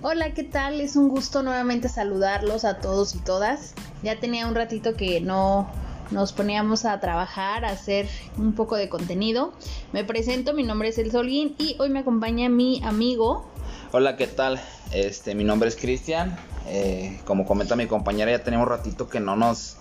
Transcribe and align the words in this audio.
Hola, 0.00 0.32
¿qué 0.32 0.44
tal? 0.44 0.80
Es 0.80 0.94
un 0.94 1.08
gusto 1.08 1.42
nuevamente 1.42 1.88
saludarlos 1.88 2.64
a 2.64 2.78
todos 2.78 3.16
y 3.16 3.18
todas. 3.18 3.74
Ya 4.04 4.20
tenía 4.20 4.46
un 4.46 4.54
ratito 4.54 4.94
que 4.94 5.20
no 5.20 5.68
nos 6.12 6.32
poníamos 6.32 6.84
a 6.84 7.00
trabajar, 7.00 7.64
a 7.64 7.70
hacer 7.70 8.06
un 8.36 8.52
poco 8.52 8.76
de 8.76 8.88
contenido. 8.88 9.52
Me 9.92 10.04
presento, 10.04 10.54
mi 10.54 10.62
nombre 10.62 10.90
es 10.90 10.98
El 10.98 11.10
Solguín 11.10 11.56
y 11.58 11.74
hoy 11.80 11.88
me 11.88 11.98
acompaña 11.98 12.48
mi 12.48 12.80
amigo. 12.84 13.50
Hola, 13.90 14.16
¿qué 14.16 14.28
tal? 14.28 14.60
Este, 14.92 15.34
mi 15.34 15.42
nombre 15.42 15.68
es 15.68 15.74
Cristian. 15.74 16.38
Eh, 16.68 17.20
como 17.24 17.44
comenta 17.44 17.74
mi 17.74 17.88
compañera, 17.88 18.30
ya 18.30 18.44
tenemos 18.44 18.68
un 18.68 18.70
ratito 18.70 19.08
que 19.08 19.18
no 19.18 19.34
nos, 19.34 19.78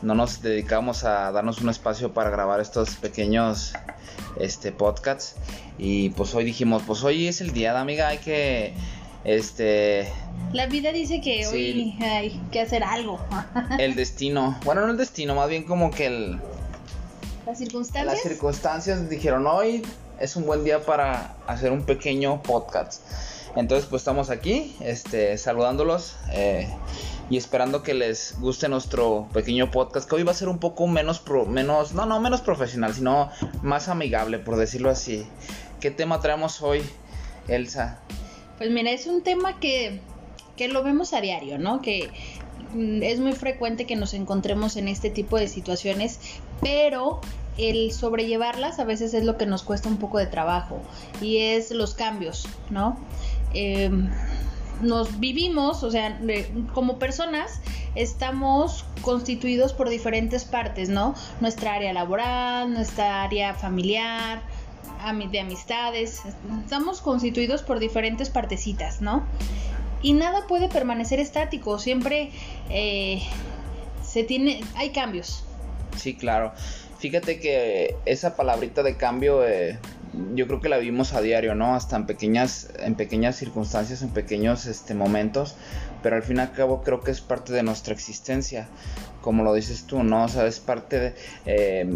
no 0.00 0.14
nos 0.14 0.40
dedicamos 0.40 1.04
a 1.04 1.30
darnos 1.30 1.60
un 1.60 1.68
espacio 1.68 2.14
para 2.14 2.30
grabar 2.30 2.60
estos 2.60 2.96
pequeños 2.96 3.74
este, 4.40 4.72
podcasts. 4.72 5.34
Y 5.76 6.08
pues 6.10 6.34
hoy 6.34 6.44
dijimos, 6.44 6.82
pues 6.86 7.04
hoy 7.04 7.28
es 7.28 7.42
el 7.42 7.52
día 7.52 7.74
de 7.74 7.80
amiga, 7.80 8.08
hay 8.08 8.18
que 8.18 8.72
este. 9.24 10.08
La 10.52 10.66
vida 10.66 10.92
dice 10.92 11.20
que 11.20 11.46
hoy 11.46 11.96
hay 12.00 12.40
que 12.50 12.60
hacer 12.60 12.84
algo. 12.84 13.18
el 13.78 13.94
destino. 13.94 14.58
Bueno, 14.64 14.82
no 14.82 14.92
el 14.92 14.96
destino, 14.96 15.34
más 15.34 15.48
bien 15.48 15.64
como 15.64 15.90
que 15.90 16.06
el. 16.06 16.40
Las 17.46 17.58
circunstancias. 17.58 18.14
Las 18.14 18.22
circunstancias 18.22 19.08
dijeron 19.08 19.46
hoy 19.46 19.82
es 20.22 20.36
un 20.36 20.46
buen 20.46 20.62
día 20.62 20.84
para 20.84 21.34
hacer 21.48 21.72
un 21.72 21.82
pequeño 21.82 22.42
podcast. 22.42 23.02
Entonces, 23.56 23.88
pues 23.90 24.02
estamos 24.02 24.30
aquí, 24.30 24.74
este, 24.80 25.36
saludándolos 25.36 26.16
eh, 26.30 26.68
y 27.28 27.36
esperando 27.36 27.82
que 27.82 27.92
les 27.92 28.38
guste 28.38 28.68
nuestro 28.68 29.28
pequeño 29.32 29.70
podcast, 29.72 30.08
que 30.08 30.14
hoy 30.14 30.22
va 30.22 30.30
a 30.30 30.34
ser 30.34 30.48
un 30.48 30.58
poco 30.58 30.86
menos, 30.86 31.18
pro, 31.18 31.44
menos, 31.44 31.92
no, 31.92 32.06
no, 32.06 32.20
menos 32.20 32.40
profesional, 32.40 32.94
sino 32.94 33.30
más 33.62 33.88
amigable, 33.88 34.38
por 34.38 34.56
decirlo 34.56 34.90
así. 34.90 35.26
¿Qué 35.80 35.90
tema 35.90 36.20
traemos 36.20 36.62
hoy, 36.62 36.82
Elsa? 37.48 37.98
Pues 38.62 38.70
mira, 38.70 38.92
es 38.92 39.08
un 39.08 39.22
tema 39.22 39.58
que, 39.58 39.98
que 40.56 40.68
lo 40.68 40.84
vemos 40.84 41.14
a 41.14 41.20
diario, 41.20 41.58
¿no? 41.58 41.82
Que 41.82 42.10
mm, 42.74 43.02
es 43.02 43.18
muy 43.18 43.32
frecuente 43.32 43.86
que 43.86 43.96
nos 43.96 44.14
encontremos 44.14 44.76
en 44.76 44.86
este 44.86 45.10
tipo 45.10 45.36
de 45.36 45.48
situaciones, 45.48 46.20
pero 46.60 47.20
el 47.58 47.90
sobrellevarlas 47.90 48.78
a 48.78 48.84
veces 48.84 49.14
es 49.14 49.24
lo 49.24 49.36
que 49.36 49.46
nos 49.46 49.64
cuesta 49.64 49.88
un 49.88 49.96
poco 49.96 50.18
de 50.18 50.26
trabajo 50.26 50.80
y 51.20 51.38
es 51.38 51.72
los 51.72 51.94
cambios, 51.94 52.46
¿no? 52.70 52.96
Em, 53.52 54.08
nos 54.80 55.18
vivimos, 55.18 55.82
o 55.82 55.90
sea, 55.90 56.20
como 56.72 57.00
personas 57.00 57.60
estamos 57.96 58.84
constituidos 59.00 59.72
por 59.72 59.88
diferentes 59.88 60.44
partes, 60.44 60.88
¿no? 60.88 61.16
Nuestra 61.40 61.74
área 61.74 61.92
laboral, 61.92 62.72
nuestra 62.72 63.24
área 63.24 63.54
familiar, 63.54 64.40
de 65.30 65.40
amistades, 65.40 66.22
estamos 66.62 67.00
constituidos 67.00 67.62
por 67.62 67.80
diferentes 67.80 68.30
partecitas, 68.30 69.00
¿no? 69.00 69.24
Y 70.00 70.12
nada 70.14 70.46
puede 70.46 70.68
permanecer 70.68 71.20
estático, 71.20 71.78
siempre 71.78 72.30
eh, 72.70 73.22
se 74.02 74.24
tiene, 74.24 74.62
hay 74.74 74.90
cambios. 74.90 75.44
Sí, 75.96 76.14
claro. 76.14 76.52
Fíjate 76.98 77.40
que 77.40 77.96
esa 78.04 78.36
palabrita 78.36 78.82
de 78.82 78.96
cambio 78.96 79.44
eh, 79.46 79.78
yo 80.34 80.46
creo 80.46 80.60
que 80.60 80.68
la 80.68 80.78
vivimos 80.78 81.14
a 81.14 81.20
diario, 81.20 81.54
¿no? 81.54 81.74
Hasta 81.74 81.96
en 81.96 82.06
pequeñas, 82.06 82.68
en 82.78 82.94
pequeñas 82.94 83.36
circunstancias, 83.36 84.02
en 84.02 84.10
pequeños 84.10 84.66
este, 84.66 84.94
momentos, 84.94 85.56
pero 86.02 86.16
al 86.16 86.22
fin 86.22 86.36
y 86.36 86.40
al 86.40 86.52
cabo 86.52 86.82
creo 86.82 87.00
que 87.00 87.10
es 87.10 87.20
parte 87.20 87.52
de 87.52 87.62
nuestra 87.62 87.94
existencia, 87.94 88.68
como 89.20 89.42
lo 89.44 89.54
dices 89.54 89.84
tú, 89.86 90.02
¿no? 90.02 90.24
O 90.24 90.28
sea, 90.28 90.46
es 90.46 90.60
parte 90.60 91.00
de... 91.00 91.14
Eh, 91.46 91.86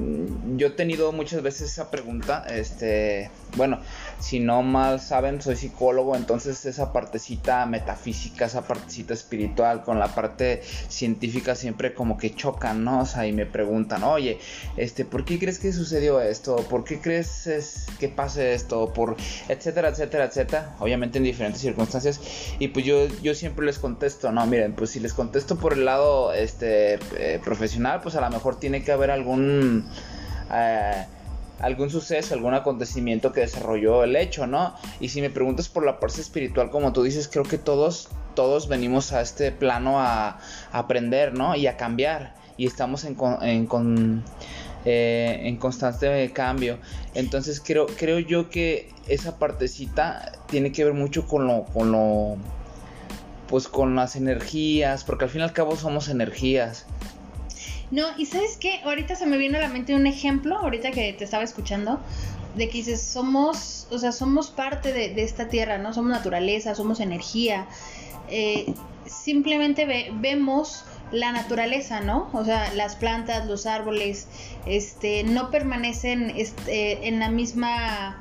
yo 0.56 0.69
he 0.69 0.70
tenido 0.70 1.12
muchas 1.12 1.42
veces 1.42 1.73
esa 1.73 1.91
pregunta, 1.91 2.47
este, 2.48 3.31
bueno, 3.56 3.81
si 4.19 4.41
no 4.41 4.62
mal 4.62 5.00
saben, 5.00 5.41
soy 5.41 5.56
psicólogo, 5.56 6.17
entonces 6.17 6.64
esa 6.67 6.92
partecita 6.92 7.67
metafísica, 7.67 8.46
esa 8.46 8.63
partecita 8.67 9.14
espiritual 9.14 9.83
con 9.83 9.98
la 9.98 10.08
parte 10.08 10.63
científica 10.89 11.55
siempre 11.55 11.95
como 11.95 12.17
que 12.17 12.35
chocan, 12.35 12.85
¿no? 12.85 13.01
O 13.01 13.07
sea, 13.07 13.27
y 13.27 13.33
me 13.33 13.46
preguntan, 13.46 14.02
oye, 14.05 14.39
este, 14.77 15.05
¿por 15.05 15.24
qué 15.24 15.39
crees 15.39 15.58
que 15.58 15.73
sucedió 15.73 16.20
esto? 16.20 16.57
¿Por 16.68 16.85
qué 16.85 17.01
crees 17.01 17.86
que 17.98 18.08
pase 18.08 18.55
esto? 18.55 18.92
Por 18.92 19.17
etcétera, 19.48 19.89
etcétera, 19.89 20.24
etcétera. 20.24 20.77
Obviamente 20.80 21.19
en 21.19 21.24
diferentes 21.24 21.61
circunstancias. 21.61 22.20
Y 22.58 22.69
pues 22.69 22.85
yo, 22.85 23.07
yo 23.23 23.35
siempre 23.35 23.67
les 23.67 23.79
contesto, 23.79 24.33
no, 24.33 24.46
miren, 24.46 24.74
pues 24.74 24.90
si 24.90 25.01
les 25.01 25.13
contesto 25.13 25.57
por 25.57 25.74
el 25.74 25.85
lado 25.85 26.33
este 26.33 26.98
eh, 27.17 27.40
profesional, 27.45 28.01
pues 28.02 28.14
a 28.17 28.20
lo 28.20 28.30
mejor 28.30 28.58
tiene 28.58 28.83
que 28.83 28.92
haber 28.92 29.11
algún 29.11 29.89
eh, 30.52 31.07
algún 31.61 31.90
suceso, 31.90 32.34
algún 32.34 32.55
acontecimiento 32.55 33.33
que 33.33 33.40
desarrolló 33.40 34.05
el 34.05 34.17
hecho, 34.17 34.46
¿no? 34.46 34.74
Y 35.00 35.08
si 35.08 35.20
me 35.20 35.30
preguntas 35.30 35.68
por 35.68 35.84
la 35.84 35.98
parte 35.98 36.20
espiritual, 36.20 36.70
como 36.70 36.92
tú 36.92 37.02
dices, 37.02 37.28
creo 37.28 37.44
que 37.44 37.58
todos, 37.58 38.08
todos 38.34 38.68
venimos 38.68 39.12
a 39.12 39.20
este 39.20 39.52
plano 39.52 40.00
a, 40.00 40.39
aprender, 40.72 41.34
¿no? 41.34 41.56
Y 41.56 41.66
a 41.66 41.77
cambiar. 41.77 42.34
Y 42.58 42.66
estamos 42.66 43.05
en, 43.05 43.16
eh, 44.84 45.40
en 45.45 45.56
constante 45.56 46.33
cambio. 46.33 46.78
Entonces 47.14 47.61
creo, 47.64 47.86
creo 47.86 48.18
yo 48.18 48.50
que 48.50 48.90
esa 49.08 49.39
partecita 49.39 50.33
tiene 50.46 50.72
que 50.72 50.84
ver 50.84 50.95
mucho 50.95 51.27
con 51.27 51.46
lo, 51.46 51.64
con 51.64 51.92
lo, 51.92 52.36
pues 53.48 53.68
con 53.68 53.95
las 53.96 54.16
energías, 54.16 55.05
porque 55.05 55.24
al 55.24 55.30
fin 55.30 55.40
y 55.40 55.45
al 55.45 55.52
cabo 55.52 55.77
somos 55.77 56.08
energías. 56.08 56.86
No, 57.91 58.07
y 58.19 58.27
sabes 58.27 58.57
qué, 58.57 58.80
ahorita 58.85 59.14
se 59.14 59.27
me 59.27 59.36
viene 59.36 59.58
a 59.58 59.61
la 59.61 59.69
mente 59.69 59.95
un 59.95 60.07
ejemplo, 60.07 60.58
ahorita 60.58 60.91
que 60.91 61.13
te 61.13 61.24
estaba 61.24 61.45
escuchando, 61.45 62.01
de 62.57 62.69
que 62.69 62.79
dices, 62.79 63.01
somos, 63.01 63.86
o 63.91 63.98
sea, 63.98 64.13
somos 64.13 64.51
parte 64.51 64.92
de, 64.92 65.23
esta 65.23 65.48
tierra, 65.48 65.79
¿no? 65.79 65.92
Somos 65.92 66.11
naturaleza, 66.11 66.75
somos 66.75 67.01
energía. 67.01 67.67
Eh, 68.29 68.75
simplemente 69.07 70.11
vemos 70.14 70.85
la 71.13 71.33
naturaleza, 71.33 72.01
¿no? 72.01 72.29
O 72.33 72.45
sea, 72.45 72.73
las 72.75 72.96
plantas, 72.96 73.46
los 73.46 73.67
árboles, 73.67 74.27
este, 74.67 75.23
no 75.23 75.51
permanecen 75.51 76.30
este, 76.30 77.07
en 77.07 77.20
la 77.20 77.30
misma 77.30 78.19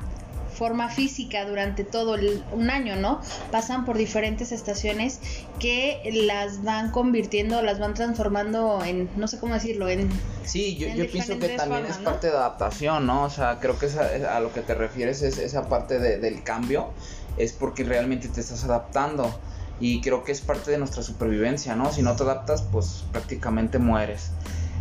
forma 0.56 0.90
física 0.90 1.46
durante 1.46 1.84
todo 1.84 2.18
un 2.52 2.70
año, 2.70 2.96
¿no? 2.96 3.22
Pasan 3.52 3.86
por 3.86 3.98
diferentes 3.98 4.52
estaciones 4.52 5.20
que 5.60 6.02
las 6.28 6.64
van 6.64 6.92
convirtiendo, 6.92 7.62
las 7.62 7.80
van 7.80 7.94
transformando 7.94 8.84
en, 8.84 9.10
no 9.18 9.28
sé 9.28 9.40
cómo 9.40 9.54
decirlo, 9.54 9.90
en... 9.90 10.10
Sí, 10.44 10.78
yo, 10.78 10.88
pienso 11.12 11.38
que 11.40 11.50
también 11.50 11.86
es 11.86 11.98
parte 11.98 12.28
de 12.28 12.34
adaptación, 12.34 13.06
¿no? 13.06 13.24
O 13.24 13.30
sea, 13.30 13.60
creo 13.60 13.78
que 13.78 13.88
a 13.88 14.40
lo 14.40 14.54
que 14.54 14.62
te 14.62 14.74
refieres 14.76 15.22
es 15.22 15.38
esa 15.38 15.68
parte 15.68 16.00
del 16.00 16.44
cambio, 16.44 16.90
es 17.38 17.52
porque 17.52 17.84
realmente 17.84 18.28
te 18.28 18.42
estás 18.42 18.64
adaptando. 18.64 19.38
Y 19.80 20.00
creo 20.00 20.24
que 20.24 20.32
es 20.32 20.40
parte 20.40 20.72
de 20.72 20.78
nuestra 20.78 21.04
supervivencia, 21.04 21.76
¿no? 21.76 21.92
Si 21.92 22.02
no 22.02 22.16
te 22.16 22.24
adaptas, 22.24 22.62
pues 22.62 23.04
prácticamente 23.12 23.78
mueres. 23.78 24.30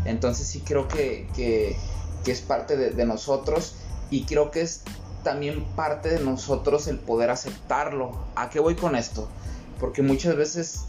Entonces 0.05 0.47
sí 0.47 0.61
creo 0.61 0.87
que, 0.87 1.27
que, 1.35 1.77
es 2.31 2.41
parte 2.41 2.77
de, 2.77 2.91
de 2.91 3.05
nosotros 3.05 3.75
y 4.11 4.25
creo 4.25 4.51
que 4.51 4.61
es 4.61 4.83
también 5.25 5.65
parte 5.75 6.11
de 6.11 6.21
nosotros 6.21 6.87
el 6.87 6.99
poder 7.01 7.31
aceptarlo. 7.31 8.13
¿A 8.37 8.51
qué 8.51 8.61
voy 8.61 8.77
con 8.77 8.95
esto? 8.95 9.29
Porque 9.81 10.03
muchas 10.03 10.37
veces 10.37 10.85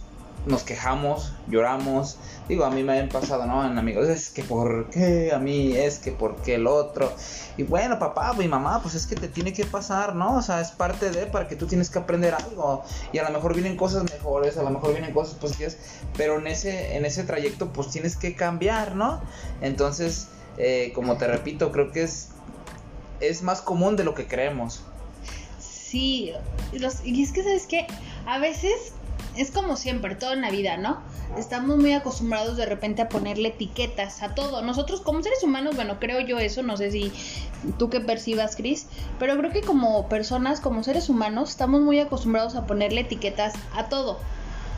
nos 0.45 0.63
quejamos, 0.63 1.33
lloramos. 1.47 2.17
Digo, 2.47 2.65
a 2.65 2.69
mí 2.69 2.83
me 2.83 2.99
han 2.99 3.09
pasado, 3.09 3.47
¿no? 3.47 3.65
En 3.65 3.77
amigos, 3.77 4.07
es 4.07 4.29
que 4.29 4.43
por 4.43 4.89
qué 4.91 5.31
a 5.33 5.39
mí, 5.39 5.75
es 5.75 5.97
que 5.97 6.11
por 6.11 6.35
qué 6.37 6.55
el 6.55 6.67
otro. 6.67 7.11
Y 7.57 7.63
bueno, 7.63 7.97
papá, 7.97 8.33
mi 8.33 8.47
mamá, 8.47 8.81
pues 8.81 8.93
es 8.93 9.07
que 9.07 9.15
te 9.15 9.27
tiene 9.27 9.53
que 9.53 9.65
pasar, 9.65 10.15
¿no? 10.15 10.37
O 10.37 10.41
sea, 10.41 10.61
es 10.61 10.71
parte 10.71 11.09
de 11.09 11.25
para 11.25 11.47
que 11.47 11.55
tú 11.55 11.65
tienes 11.65 11.89
que 11.89 11.99
aprender 11.99 12.35
algo. 12.35 12.83
Y 13.11 13.17
a 13.17 13.23
lo 13.23 13.31
mejor 13.31 13.53
vienen 13.53 13.75
cosas 13.75 14.03
mejores, 14.03 14.57
a 14.57 14.63
lo 14.63 14.69
mejor 14.69 14.91
vienen 14.91 15.13
cosas 15.13 15.35
positivas, 15.35 15.77
pero 16.15 16.37
en 16.37 16.47
ese, 16.47 16.95
en 16.95 17.05
ese 17.05 17.23
trayecto, 17.23 17.73
pues 17.73 17.89
tienes 17.89 18.15
que 18.15 18.35
cambiar, 18.35 18.95
¿no? 18.95 19.21
Entonces, 19.61 20.27
eh, 20.57 20.91
como 20.93 21.17
te 21.17 21.27
repito, 21.27 21.71
creo 21.71 21.91
que 21.91 22.03
es 22.03 22.29
es 23.19 23.41
más 23.41 23.61
común 23.61 23.95
de 23.95 24.03
lo 24.03 24.13
que 24.13 24.27
creemos. 24.27 24.81
Sí, 25.59 26.33
y 27.03 27.23
es 27.23 27.31
que, 27.31 27.43
¿sabes 27.43 27.67
qué? 27.67 27.87
A 28.25 28.39
veces 28.39 28.93
es 29.37 29.51
como 29.51 29.75
siempre, 29.75 30.15
todo 30.15 30.33
en 30.33 30.41
la 30.41 30.49
vida, 30.49 30.77
¿no? 30.77 30.99
Estamos 31.37 31.77
muy 31.77 31.93
acostumbrados 31.93 32.57
de 32.57 32.65
repente 32.65 33.01
a 33.01 33.09
ponerle 33.09 33.49
etiquetas 33.49 34.23
a 34.23 34.35
todo. 34.35 34.61
Nosotros 34.61 35.01
como 35.01 35.21
seres 35.23 35.43
humanos, 35.43 35.75
bueno, 35.75 35.99
creo 35.99 36.21
yo 36.21 36.39
eso, 36.39 36.63
no 36.63 36.77
sé 36.77 36.91
si 36.91 37.11
tú 37.77 37.89
que 37.89 37.99
percibas, 37.99 38.55
Chris, 38.55 38.87
pero 39.19 39.37
creo 39.37 39.51
que 39.51 39.61
como 39.61 40.07
personas, 40.07 40.61
como 40.61 40.83
seres 40.83 41.09
humanos, 41.09 41.49
estamos 41.49 41.81
muy 41.81 41.99
acostumbrados 41.99 42.55
a 42.55 42.65
ponerle 42.65 43.01
etiquetas 43.01 43.53
a 43.75 43.89
todo, 43.89 44.19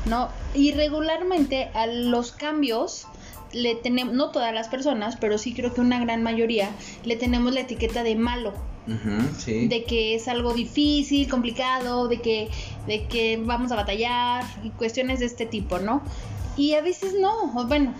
¿no? 0.05 0.29
Y 0.53 0.71
regularmente 0.71 1.69
a 1.73 1.85
los 1.85 2.31
cambios 2.31 3.07
le 3.53 3.75
tenemos, 3.75 4.13
no 4.13 4.31
todas 4.31 4.53
las 4.53 4.67
personas, 4.67 5.17
pero 5.17 5.37
sí 5.37 5.53
creo 5.53 5.73
que 5.73 5.81
una 5.81 5.99
gran 5.99 6.23
mayoría, 6.23 6.69
le 7.03 7.15
tenemos 7.15 7.53
la 7.53 7.61
etiqueta 7.61 8.03
de 8.03 8.15
malo. 8.15 8.53
De 9.45 9.83
que 9.83 10.15
es 10.15 10.29
algo 10.29 10.53
difícil, 10.53 11.29
complicado, 11.29 12.07
de 12.07 12.21
que, 12.21 12.49
de 12.87 13.05
que 13.05 13.37
vamos 13.43 13.73
a 13.73 13.75
batallar 13.75 14.45
y 14.63 14.69
cuestiones 14.69 15.19
de 15.19 15.25
este 15.25 15.45
tipo, 15.45 15.79
¿no? 15.79 16.01
Y 16.55 16.73
a 16.73 16.81
veces 16.81 17.13
no, 17.19 17.51
bueno, 17.67 17.93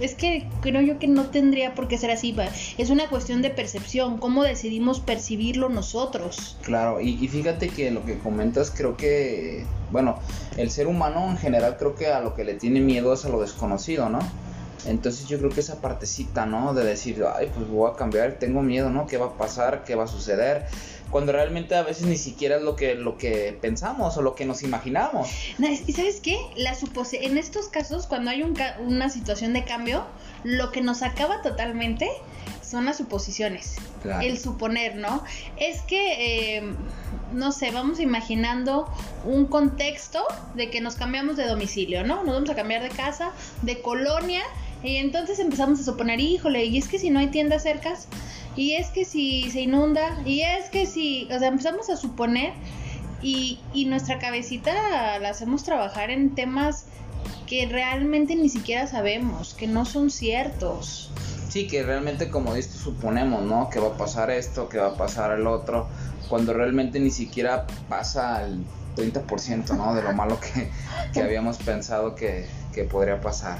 es 0.00 0.14
que 0.14 0.48
creo 0.62 0.80
yo 0.80 0.98
que 0.98 1.06
no 1.06 1.26
tendría 1.26 1.74
por 1.74 1.88
qué 1.88 1.98
ser 1.98 2.10
así. 2.10 2.34
Es 2.78 2.90
una 2.90 3.08
cuestión 3.08 3.42
de 3.42 3.50
percepción, 3.50 4.18
cómo 4.18 4.42
decidimos 4.42 5.00
percibirlo 5.00 5.68
nosotros. 5.68 6.56
Claro, 6.62 7.00
y, 7.00 7.28
fíjate 7.28 7.68
que 7.68 7.90
lo 7.90 8.04
que 8.04 8.18
comentas 8.18 8.70
creo 8.70 8.96
que, 8.96 9.64
bueno, 9.92 10.18
el 10.56 10.70
ser 10.70 10.86
humano 10.86 11.28
en 11.30 11.36
general 11.36 11.76
creo 11.78 11.94
que 11.94 12.06
a 12.08 12.20
lo 12.20 12.34
que 12.34 12.44
le 12.44 12.54
tiene 12.54 12.80
miedo 12.80 13.12
es 13.12 13.24
a 13.24 13.28
lo 13.28 13.40
desconocido, 13.40 14.08
¿no? 14.08 14.20
Entonces 14.86 15.28
yo 15.28 15.38
creo 15.38 15.50
que 15.50 15.60
esa 15.60 15.80
partecita, 15.80 16.46
¿no? 16.46 16.74
De 16.74 16.84
decir, 16.84 17.24
ay, 17.34 17.50
pues 17.54 17.68
voy 17.68 17.90
a 17.90 17.96
cambiar, 17.96 18.38
tengo 18.38 18.62
miedo, 18.62 18.90
¿no? 18.90 19.06
¿Qué 19.06 19.18
va 19.18 19.26
a 19.26 19.36
pasar? 19.36 19.84
¿Qué 19.84 19.94
va 19.94 20.04
a 20.04 20.08
suceder? 20.08 20.66
cuando 21.10 21.32
realmente 21.32 21.74
a 21.74 21.82
veces 21.82 22.06
ni 22.06 22.16
siquiera 22.16 22.56
es 22.56 22.62
lo 22.62 22.76
que, 22.76 22.94
lo 22.94 23.18
que 23.18 23.56
pensamos 23.60 24.16
o 24.16 24.22
lo 24.22 24.34
que 24.34 24.44
nos 24.44 24.62
imaginamos. 24.62 25.28
¿Y 25.86 25.92
sabes 25.92 26.20
qué? 26.20 26.38
La 26.56 26.74
supose 26.74 27.26
en 27.26 27.36
estos 27.36 27.68
casos, 27.68 28.06
cuando 28.06 28.30
hay 28.30 28.42
un 28.42 28.56
una 28.86 29.08
situación 29.08 29.52
de 29.52 29.64
cambio, 29.64 30.04
lo 30.44 30.70
que 30.70 30.82
nos 30.82 31.02
acaba 31.02 31.42
totalmente 31.42 32.08
son 32.62 32.84
las 32.84 32.98
suposiciones. 32.98 33.76
El 34.22 34.38
suponer, 34.38 34.96
¿no? 34.96 35.24
Es 35.56 35.80
que, 35.82 36.56
em, 36.58 36.76
no 37.32 37.52
sé, 37.52 37.70
vamos 37.70 38.00
imaginando 38.00 38.88
un 39.24 39.46
contexto 39.46 40.22
de 40.54 40.70
que 40.70 40.80
nos 40.80 40.94
cambiamos 40.94 41.36
de 41.36 41.46
domicilio, 41.46 42.04
¿no? 42.04 42.22
Nos 42.22 42.34
vamos 42.34 42.50
a 42.50 42.54
cambiar 42.54 42.82
de 42.82 42.90
casa, 42.90 43.32
de 43.62 43.82
colonia, 43.82 44.42
y 44.82 44.96
entonces 44.96 45.38
empezamos 45.38 45.80
a 45.80 45.84
suponer, 45.84 46.20
híjole, 46.20 46.64
y 46.64 46.78
es 46.78 46.88
que 46.88 46.98
si 46.98 47.10
no 47.10 47.18
hay 47.18 47.28
tiendas 47.28 47.62
cercas, 47.62 48.08
y 48.56 48.72
es 48.72 48.88
que 48.88 49.04
si 49.04 49.50
se 49.50 49.62
inunda, 49.62 50.20
y 50.24 50.42
es 50.42 50.70
que 50.70 50.86
si, 50.86 51.28
o 51.34 51.38
sea, 51.38 51.48
empezamos 51.48 51.88
a 51.90 51.96
suponer 51.96 52.52
y, 53.22 53.60
y 53.72 53.84
nuestra 53.84 54.18
cabecita 54.18 55.18
la 55.18 55.28
hacemos 55.28 55.62
trabajar 55.62 56.10
en 56.10 56.34
temas 56.34 56.86
que 57.46 57.66
realmente 57.66 58.36
ni 58.36 58.48
siquiera 58.48 58.86
sabemos, 58.86 59.54
que 59.54 59.66
no 59.66 59.84
son 59.84 60.10
ciertos. 60.10 61.10
Sí, 61.48 61.66
que 61.66 61.82
realmente 61.82 62.30
como 62.30 62.54
dices 62.54 62.74
suponemos, 62.74 63.42
¿no? 63.42 63.68
Que 63.70 63.80
va 63.80 63.88
a 63.88 63.96
pasar 63.96 64.30
esto, 64.30 64.68
que 64.68 64.78
va 64.78 64.90
a 64.90 64.94
pasar 64.94 65.32
el 65.32 65.48
otro, 65.48 65.88
cuando 66.28 66.52
realmente 66.52 67.00
ni 67.00 67.10
siquiera 67.10 67.66
pasa 67.88 68.44
el 68.44 68.64
30%, 68.96 69.76
¿no? 69.76 69.94
De 69.94 70.02
lo 70.02 70.12
malo 70.12 70.38
que, 70.38 70.70
que 71.12 71.20
habíamos 71.24 71.56
pensado 71.58 72.14
que, 72.14 72.46
que, 72.72 72.84
podría 72.84 73.20
pasar. 73.20 73.58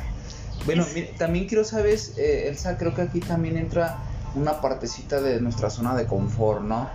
Bueno, 0.67 0.85
también 1.17 1.47
quiero 1.47 1.65
saber, 1.65 1.99
eh, 2.17 2.49
Elsa, 2.49 2.77
creo 2.77 2.95
que 2.95 3.03
aquí 3.03 3.21
también 3.21 3.57
entra 3.57 3.99
una 4.35 4.61
partecita 4.61 5.21
de 5.21 5.41
nuestra 5.41 5.71
zona 5.71 5.95
de 5.97 6.07
confort, 6.07 6.63
¿no? 6.63 6.89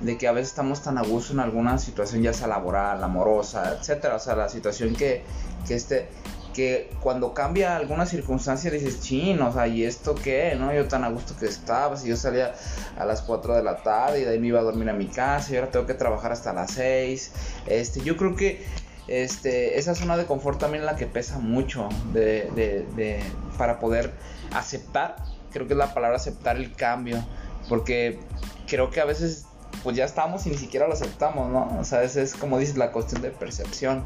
De 0.00 0.16
que 0.16 0.26
a 0.26 0.32
veces 0.32 0.48
estamos 0.48 0.82
tan 0.82 0.96
a 0.96 1.02
gusto 1.02 1.34
en 1.34 1.40
alguna 1.40 1.78
situación, 1.78 2.22
ya 2.22 2.32
sea 2.32 2.46
laboral, 2.46 3.04
amorosa, 3.04 3.76
etcétera. 3.78 4.16
O 4.16 4.18
sea, 4.18 4.34
la 4.34 4.48
situación 4.48 4.94
que, 4.94 5.22
que 5.68 5.74
este, 5.74 6.08
que 6.54 6.90
cuando 7.00 7.34
cambia 7.34 7.76
alguna 7.76 8.06
circunstancia 8.06 8.70
dices, 8.70 9.00
chin, 9.00 9.40
o 9.42 9.52
sea, 9.52 9.66
¿y 9.66 9.84
esto 9.84 10.14
qué? 10.14 10.56
¿No? 10.58 10.72
Yo 10.72 10.88
tan 10.88 11.04
a 11.04 11.10
gusto 11.10 11.34
que 11.38 11.46
estaba, 11.46 11.96
si 11.96 12.08
yo 12.08 12.16
salía 12.16 12.54
a 12.98 13.04
las 13.04 13.22
4 13.22 13.54
de 13.54 13.62
la 13.62 13.82
tarde 13.82 14.22
y 14.22 14.24
de 14.24 14.30
ahí 14.30 14.38
me 14.38 14.48
iba 14.48 14.60
a 14.60 14.62
dormir 14.62 14.88
a 14.88 14.94
mi 14.94 15.06
casa 15.06 15.52
y 15.52 15.56
ahora 15.56 15.70
tengo 15.70 15.86
que 15.86 15.94
trabajar 15.94 16.32
hasta 16.32 16.52
las 16.52 16.72
6. 16.72 17.32
Este, 17.66 18.00
yo 18.00 18.16
creo 18.16 18.34
que 18.34 18.64
este, 19.08 19.78
esa 19.78 19.94
zona 19.94 20.16
de 20.16 20.26
confort 20.26 20.58
también 20.58 20.82
es 20.84 20.90
la 20.90 20.96
que 20.96 21.06
pesa 21.06 21.38
mucho 21.38 21.88
de, 22.12 22.50
de, 22.54 22.86
de, 22.96 23.20
para 23.58 23.78
poder 23.78 24.12
aceptar 24.52 25.16
creo 25.50 25.66
que 25.66 25.74
es 25.74 25.78
la 25.78 25.92
palabra 25.92 26.16
aceptar 26.16 26.56
el 26.56 26.72
cambio, 26.72 27.24
porque 27.68 28.18
creo 28.66 28.90
que 28.90 29.00
a 29.00 29.04
veces 29.04 29.44
pues 29.82 29.96
ya 29.96 30.04
estamos 30.04 30.46
y 30.46 30.50
ni 30.50 30.56
siquiera 30.56 30.86
lo 30.86 30.94
aceptamos, 30.94 31.50
¿no? 31.50 31.78
O 31.78 31.84
sea, 31.84 32.02
es, 32.02 32.34
como 32.34 32.58
dices, 32.58 32.76
la 32.76 32.92
cuestión 32.92 33.22
de 33.22 33.30
percepción. 33.30 34.04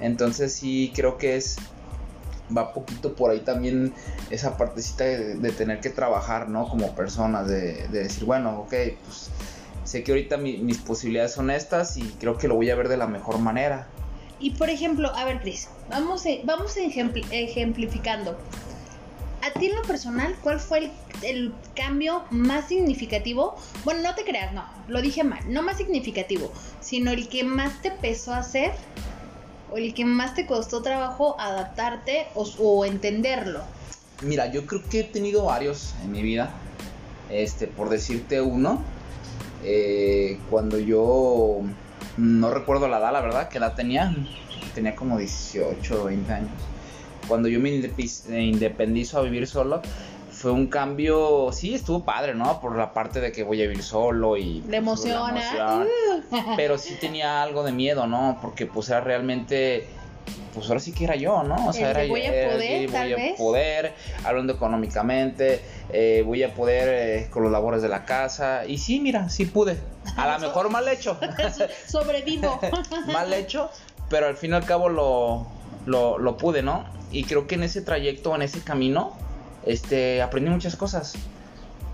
Entonces 0.00 0.52
sí 0.52 0.92
creo 0.94 1.18
que 1.18 1.36
es, 1.36 1.56
va 2.56 2.72
poquito 2.72 3.14
por 3.14 3.30
ahí 3.30 3.40
también 3.40 3.92
esa 4.30 4.56
partecita 4.56 5.04
de, 5.04 5.52
tener 5.52 5.80
que 5.80 5.90
trabajar, 5.90 6.48
¿no? 6.48 6.68
Como 6.68 6.94
personas, 6.94 7.48
de, 7.48 7.88
decir, 7.88 8.24
bueno, 8.24 8.60
ok, 8.60 8.74
pues 9.04 9.30
sé 9.84 10.02
que 10.02 10.12
ahorita 10.12 10.36
mis 10.38 10.78
posibilidades 10.78 11.32
son 11.32 11.50
estas 11.50 11.96
y 11.96 12.02
creo 12.20 12.38
que 12.38 12.48
lo 12.48 12.54
voy 12.54 12.70
a 12.70 12.74
ver 12.74 12.88
de 12.88 12.96
la 12.96 13.06
mejor 13.06 13.38
manera. 13.38 13.88
Y 14.42 14.50
por 14.50 14.68
ejemplo, 14.68 15.14
a 15.14 15.24
ver, 15.24 15.40
Cris, 15.40 15.68
vamos, 15.88 16.24
vamos 16.44 16.76
ejemplificando 16.76 18.36
a 19.42 19.50
ti 19.58 19.66
en 19.66 19.74
lo 19.74 19.82
personal, 19.82 20.36
¿cuál 20.42 20.60
fue 20.60 20.90
el, 21.22 21.52
cambio 21.74 22.22
más 22.30 22.68
significativo? 22.68 23.56
Bueno, 23.84 24.02
no 24.02 24.14
te 24.14 24.24
creas, 24.24 24.52
no, 24.52 24.64
lo 24.88 25.02
dije 25.02 25.24
mal, 25.24 25.40
no 25.52 25.62
más 25.62 25.78
significativo, 25.78 26.52
sino 26.80 27.10
el 27.10 27.28
que 27.28 27.42
más 27.42 27.82
te 27.82 27.90
pesó 27.90 28.32
hacer 28.32 28.72
o 29.72 29.78
el 29.78 29.94
que 29.94 30.04
más 30.04 30.34
te 30.34 30.46
costó 30.46 30.82
trabajo 30.82 31.36
adaptarte 31.40 32.26
o, 32.34 32.84
entenderlo. 32.84 33.62
Mira, 34.22 34.46
yo 34.50 34.66
creo 34.66 34.82
que 34.88 35.00
he 35.00 35.04
tenido 35.04 35.44
varios 35.44 35.94
en 36.04 36.12
mi 36.12 36.22
vida. 36.22 36.52
Este, 37.30 37.66
por 37.66 37.88
decirte 37.88 38.40
uno, 38.40 38.82
eh, 39.64 40.38
cuando 40.50 40.78
yo 40.78 41.62
no 42.16 42.50
recuerdo 42.50 42.88
la 42.88 42.98
edad, 42.98 43.12
la 43.12 43.20
verdad, 43.20 43.48
que 43.48 43.60
la 43.60 43.74
tenía, 43.74 44.14
tenía 44.74 44.94
como 44.94 45.18
18 45.18 46.02
o 46.02 46.04
20 46.04 46.32
años 46.32 46.50
cuando 47.28 47.48
yo 47.48 47.60
me 47.60 47.70
independizo 47.70 49.18
a 49.18 49.22
vivir 49.22 49.46
solo, 49.46 49.82
fue 50.30 50.50
un 50.50 50.66
cambio, 50.66 51.50
sí, 51.52 51.74
estuvo 51.74 52.04
padre, 52.04 52.34
¿no? 52.34 52.60
Por 52.60 52.76
la 52.76 52.92
parte 52.92 53.20
de 53.20 53.32
que 53.32 53.42
voy 53.42 53.60
a 53.60 53.64
vivir 53.64 53.82
solo 53.82 54.36
y... 54.36 54.60
Le 54.68 54.82
pues, 54.82 55.04
emociona. 55.04 55.86
pero 56.56 56.78
sí 56.78 56.96
tenía 57.00 57.42
algo 57.42 57.62
de 57.62 57.72
miedo, 57.72 58.06
¿no? 58.06 58.38
Porque 58.40 58.66
pues 58.66 58.88
era 58.88 59.00
realmente... 59.00 59.86
Pues 60.54 60.68
ahora 60.68 60.80
sí 60.80 60.92
que 60.92 61.04
era 61.04 61.16
yo, 61.16 61.42
¿no? 61.42 61.68
O 61.68 61.72
sea, 61.72 61.90
era 61.90 62.06
voy 62.06 62.26
a 62.26 62.30
poder, 62.30 62.90
voy 62.90 63.12
a 63.12 63.36
poder, 63.36 63.94
hablando 64.22 64.52
económicamente, 64.52 65.62
eh, 65.90 66.22
voy 66.26 66.42
a 66.42 66.52
poder 66.52 66.88
eh, 67.22 67.30
con 67.30 67.42
los 67.42 67.50
labores 67.50 67.80
de 67.80 67.88
la 67.88 68.04
casa. 68.04 68.66
Y 68.66 68.76
sí, 68.76 69.00
mira, 69.00 69.30
sí 69.30 69.46
pude. 69.46 69.78
A 70.16 70.30
lo 70.30 70.38
mejor 70.46 70.70
mal 70.70 70.86
hecho. 70.88 71.18
Sobrevivo. 71.86 72.60
mal 73.06 73.32
hecho, 73.32 73.70
pero 74.10 74.26
al 74.26 74.36
fin 74.36 74.50
y 74.50 74.54
al 74.54 74.66
cabo 74.66 74.90
lo, 74.90 75.46
lo, 75.86 76.18
lo 76.18 76.36
pude, 76.36 76.62
¿no? 76.62 76.84
Y 77.10 77.24
creo 77.24 77.46
que 77.46 77.54
en 77.54 77.62
ese 77.62 77.80
trayecto, 77.80 78.34
en 78.34 78.42
ese 78.42 78.60
camino, 78.60 79.16
este, 79.64 80.20
aprendí 80.20 80.50
muchas 80.50 80.76
cosas. 80.76 81.14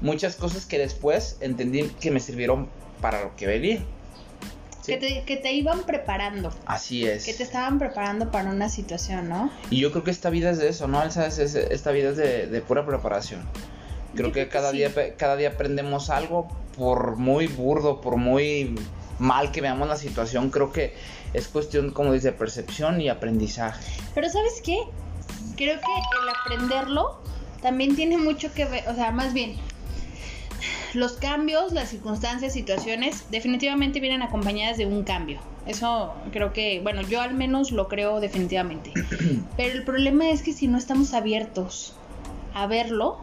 Muchas 0.01 0.37
cosas 0.37 0.67
que 0.67 0.79
después 0.79 1.37
entendí 1.41 1.85
que 2.01 2.11
me 2.11 2.21
sirvieron 2.21 2.69
para 3.01 3.23
lo 3.23 3.37
que 3.37 3.47
venía. 3.47 3.85
Que, 4.89 4.97
te, 4.97 5.23
que, 5.25 5.37
te, 5.37 5.53
iban 5.53 5.83
preparando. 5.83 6.53
Así 6.67 7.07
es. 7.07 7.25
Que 7.25 7.35
te 7.35 7.43
estaban 7.43 7.79
preparando 7.79 8.31
para 8.31 8.51
una 8.51 8.69
situación, 8.69 9.29
¿no? 9.29 9.51
Y 9.71 9.79
yo 9.79 9.91
creo 9.93 10.05
que 10.05 10.11
esta 10.11 10.31
vida 10.31 10.51
es 10.51 10.59
de 10.59 10.69
eso, 10.69 10.89
¿no? 10.89 11.03
esta 11.03 11.93
vida 11.93 12.11
es 12.11 12.17
de, 12.17 12.63
pura 12.67 12.85
preparación. 12.87 13.43
Creo 14.15 14.33
que, 14.33 14.49
cada, 14.49 14.73
día, 14.73 14.91
cada 15.17 15.37
día 15.37 15.51
aprendemos 15.51 16.11
algo, 16.11 16.49
por 16.77 17.17
muy 17.17 17.47
burdo, 17.47 18.01
por 18.01 18.17
muy 18.17 18.75
mal 19.19 19.53
que 19.53 19.61
veamos 19.61 19.89
la 19.89 19.97
situación, 19.97 20.51
creo 20.51 20.73
que 20.73 20.95
es 21.35 21.49
cuestión, 21.49 21.93
como 21.93 22.13
dice, 22.13 22.33
percepción 22.33 23.01
y 23.01 23.09
aprendizaje. 23.09 23.85
Pero 24.15 24.29
¿sabes 24.31 24.63
qué? 24.65 24.79
creo 25.59 25.79
que 25.81 26.23
el 26.23 26.29
aprenderlo 26.29 27.19
también 27.61 27.97
tiene 27.97 28.17
mucho 28.17 28.53
que 28.55 28.65
ver, 28.65 28.89
o 28.89 28.95
sea, 28.95 29.11
más 29.11 29.35
bien, 29.35 29.57
los 30.95 31.13
cambios, 31.13 31.73
las 31.73 31.91
circunstancias, 31.91 32.53
situaciones, 32.53 33.31
definitivamente 33.31 34.01
vienen 34.01 34.23
acompañadas 34.23 34.77
de 34.79 34.87
un 34.87 35.05
cambio. 35.05 35.41
Eso 35.67 36.15
creo 36.33 36.53
que, 36.53 36.81
bueno, 36.81 37.03
yo 37.03 37.21
al 37.21 37.35
menos 37.35 37.73
lo 37.73 37.89
creo 37.89 38.21
definitivamente. 38.21 38.93
Pero 39.57 39.73
el 39.73 39.85
problema 39.85 40.31
es 40.31 40.43
que 40.43 40.53
si 40.53 40.67
no 40.67 40.79
estamos 40.79 41.13
abiertos 41.15 41.95
a 42.55 42.67
verlo, 42.67 43.19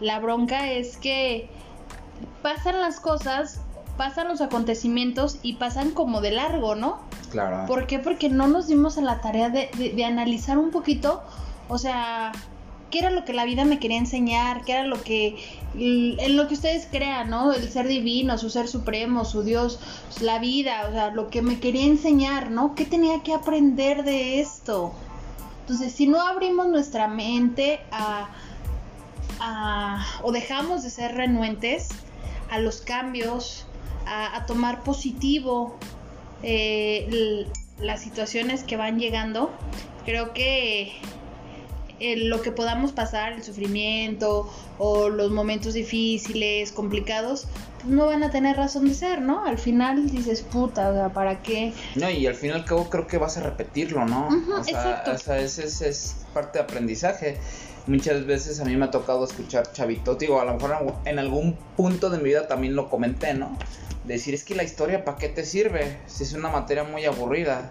la 0.00 0.18
bronca 0.20 0.70
es 0.70 0.96
que 0.96 1.48
pasan 2.42 2.80
las 2.80 3.00
cosas, 3.00 3.60
pasan 3.96 4.28
los 4.28 4.40
acontecimientos 4.40 5.38
y 5.42 5.54
pasan 5.54 5.90
como 5.90 6.20
de 6.20 6.32
largo, 6.32 6.74
¿no? 6.74 7.00
Claro. 7.30 7.66
¿Por 7.66 7.86
qué? 7.86 7.98
Porque 7.98 8.28
no 8.28 8.46
nos 8.46 8.68
dimos 8.68 8.98
a 8.98 9.00
la 9.00 9.20
tarea 9.20 9.48
de, 9.48 9.70
de, 9.96 10.04
analizar 10.04 10.58
un 10.58 10.70
poquito, 10.70 11.22
o 11.68 11.78
sea, 11.78 12.32
qué 12.92 12.98
era 13.00 13.10
lo 13.10 13.24
que 13.24 13.32
la 13.32 13.44
vida 13.44 13.64
me 13.64 13.80
quería 13.80 13.96
enseñar, 13.96 14.64
qué 14.64 14.72
era 14.72 14.86
lo 14.86 15.02
que, 15.02 15.36
en 15.74 16.36
lo 16.36 16.46
que 16.46 16.54
ustedes 16.54 16.86
crean, 16.88 17.30
¿no? 17.30 17.52
El 17.52 17.68
ser 17.68 17.88
divino, 17.88 18.36
su 18.38 18.50
ser 18.50 18.68
supremo, 18.68 19.24
su 19.24 19.42
Dios, 19.42 19.80
la 20.20 20.38
vida, 20.38 20.86
o 20.88 20.92
sea, 20.92 21.10
lo 21.10 21.30
que 21.30 21.40
me 21.42 21.58
quería 21.58 21.86
enseñar, 21.86 22.50
¿no? 22.50 22.74
¿Qué 22.74 22.84
tenía 22.84 23.22
que 23.22 23.32
aprender 23.32 24.04
de 24.04 24.40
esto? 24.40 24.92
Entonces, 25.62 25.92
si 25.92 26.06
no 26.06 26.20
abrimos 26.20 26.68
nuestra 26.68 27.08
mente 27.08 27.80
a, 27.90 28.28
a 29.40 30.06
o 30.22 30.30
dejamos 30.30 30.82
de 30.82 30.90
ser 30.90 31.14
renuentes 31.14 31.88
a 32.50 32.58
los 32.58 32.82
cambios, 32.82 33.66
a, 34.06 34.44
tomar 34.44 34.82
positivo 34.82 35.76
eh, 36.42 37.46
las 37.80 38.02
situaciones 38.02 38.64
que 38.64 38.76
van 38.76 38.98
llegando, 38.98 39.50
creo 40.04 40.34
que 40.34 40.92
eh, 42.00 42.16
lo 42.16 42.42
que 42.42 42.52
podamos 42.52 42.92
pasar, 42.92 43.32
el 43.32 43.42
sufrimiento 43.42 44.50
o 44.78 45.08
los 45.08 45.30
momentos 45.30 45.74
difíciles, 45.74 46.72
complicados, 46.72 47.46
pues 47.82 47.86
no 47.86 48.06
van 48.06 48.22
a 48.22 48.30
tener 48.30 48.56
razón 48.56 48.88
de 48.88 48.94
ser, 48.94 49.20
¿no? 49.20 49.44
Al 49.44 49.58
final 49.58 50.10
dices, 50.10 50.42
puta, 50.42 51.10
¿para 51.12 51.42
qué? 51.42 51.72
No, 51.94 52.10
y 52.10 52.26
al 52.26 52.34
fin 52.34 52.50
y 52.50 52.52
al 52.52 52.64
cabo 52.64 52.88
creo 52.90 53.06
que 53.06 53.18
vas 53.18 53.36
a 53.36 53.42
repetirlo, 53.42 54.04
¿no? 54.04 54.28
o 54.58 54.64
sea, 54.64 55.04
o 55.06 55.18
sea 55.18 55.38
es, 55.38 56.16
parte 56.32 56.58
de 56.58 56.64
aprendizaje. 56.64 57.38
muchas 57.86 58.24
veces 58.26 58.60
a 58.60 58.64
mí 58.64 58.76
me 58.76 58.86
ha 58.86 58.90
tocado 58.90 59.24
escuchar 59.24 59.70
chavitos, 59.72 60.18
digo, 60.18 60.40
a 60.40 60.44
lo 60.44 60.54
mejor 60.54 60.94
en 61.04 61.18
algún 61.18 61.56
punto 61.76 62.10
de 62.10 62.18
mi 62.18 62.24
vida 62.24 62.48
también 62.48 62.74
lo 62.74 62.88
comenté, 62.88 63.34
¿no? 63.34 63.56
Decir, 64.04 64.34
es 64.34 64.44
que 64.44 64.54
la 64.54 64.64
historia, 64.64 65.04
¿para 65.04 65.18
qué 65.18 65.28
te 65.28 65.44
sirve? 65.44 65.98
Si 66.06 66.24
es 66.24 66.32
una 66.32 66.48
materia 66.48 66.82
muy 66.82 67.04
aburrida. 67.04 67.70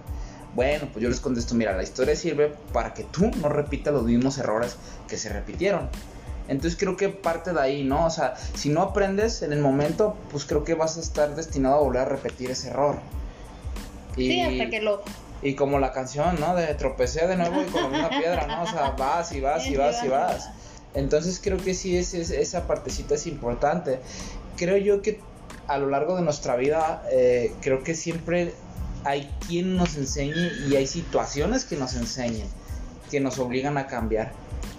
Bueno, 0.56 0.88
pues 0.92 1.02
yo 1.02 1.10
les 1.10 1.20
contesto, 1.20 1.56
mira, 1.56 1.76
la 1.76 1.84
historia 1.84 2.16
sirve 2.16 2.54
para 2.74 2.94
que 2.94 3.04
tú 3.04 3.32
no 3.42 3.48
repitas 3.48 3.94
los 3.94 4.04
mismos 4.04 4.38
errores 4.38 4.76
que 5.08 5.18
se 5.18 5.30
repitieron. 5.30 5.90
Entonces 6.48 6.78
creo 6.78 6.98
que 6.98 7.10
parte 7.10 7.54
de 7.54 7.62
ahí, 7.62 7.84
¿no? 7.84 8.06
O 8.06 8.10
sea, 8.10 8.36
si 8.56 8.70
no 8.70 8.82
aprendes 8.82 9.42
en 9.42 9.54
el 9.54 9.60
momento, 9.60 10.18
pues 10.32 10.46
creo 10.46 10.66
que 10.66 10.74
vas 10.74 10.98
a 10.98 11.00
estar 11.00 11.34
destinado 11.36 11.76
a 11.76 11.80
volver 11.80 12.02
a 12.02 12.06
repetir 12.06 12.52
ese 12.52 12.70
error. 12.70 12.98
Y, 14.18 14.28
sí, 14.28 14.42
hasta 14.42 14.70
que 14.70 14.82
lo... 14.82 15.02
Y 15.42 15.56
como 15.56 15.80
la 15.80 15.94
canción, 15.94 16.40
¿no? 16.40 16.54
De 16.56 16.68
tropecé 16.76 17.26
de 17.28 17.38
nuevo 17.38 17.62
y 17.62 17.66
con 17.66 17.84
la 17.84 17.90
misma 17.90 18.10
piedra, 18.20 18.48
¿no? 18.48 18.64
O 18.64 18.68
sea, 18.68 18.92
vas 18.92 19.32
y 19.32 19.40
vas 19.40 19.66
y 19.68 19.78
vas 19.78 20.04
y 20.04 20.10
vas. 20.10 20.50
Entonces 20.94 21.40
creo 21.42 21.58
que 21.58 21.74
sí, 21.74 21.98
es, 21.98 22.14
esa 22.14 22.68
partecita 22.68 23.16
es 23.16 23.28
importante. 23.28 24.00
Creo 24.58 24.76
yo 24.78 25.02
que 25.02 25.22
a 25.68 25.78
lo 25.78 25.88
largo 25.90 26.18
de 26.18 26.22
nuestra 26.22 26.58
vida, 26.58 27.04
eh, 27.12 27.54
creo 27.62 27.84
que 27.84 27.96
siempre 27.96 28.54
hay 29.04 29.30
quien 29.48 29.76
nos 29.76 29.96
enseñe 29.96 30.52
y 30.68 30.76
hay 30.76 30.88
situaciones 30.88 31.66
que 31.66 31.76
nos 31.76 31.96
enseñen, 31.96 32.48
que 33.10 33.20
nos 33.20 33.40
obligan 33.40 33.78
a 33.78 33.88
cambiar. 33.88 34.32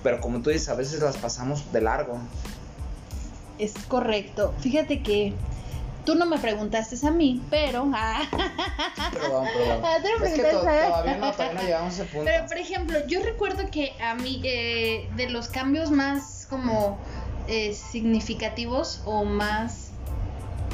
Pero 0.03 0.21
como 0.21 0.41
tú 0.43 0.51
dices, 0.51 0.69
a 0.69 0.75
veces 0.75 1.01
las 1.01 1.17
pasamos 1.17 1.73
de 1.73 1.81
largo. 1.81 2.19
Es 3.59 3.75
correcto. 3.89 4.55
Fíjate 4.61 5.03
que 5.03 5.35
tú 6.05 6.15
no 6.15 6.27
me 6.27 6.39
preguntaste 6.39 7.07
a 7.07 7.11
mí, 7.11 7.43
pero. 7.51 7.91
Ah, 7.95 8.23
perdón, 9.13 9.47
perdón. 9.57 9.81
Ah, 9.85 9.97
es 10.25 10.33
que 10.33 10.43
todavía, 10.43 11.17
no, 11.19 11.33
todavía 11.33 11.55
no 11.55 11.63
llegamos 11.63 11.99
a 11.99 12.03
ese 12.03 12.13
punto. 12.13 12.25
Pero, 12.25 12.47
por 12.47 12.59
ejemplo, 12.59 13.07
yo 13.07 13.23
recuerdo 13.23 13.71
que 13.71 13.93
a 14.01 14.15
mí, 14.15 14.41
eh, 14.45 15.09
de 15.17 15.31
los 15.31 15.49
cambios 15.49 15.91
más 15.91 16.47
como 16.51 16.99
eh, 17.49 17.75
significativos 17.75 19.03
o 19.05 19.25
más 19.25 19.92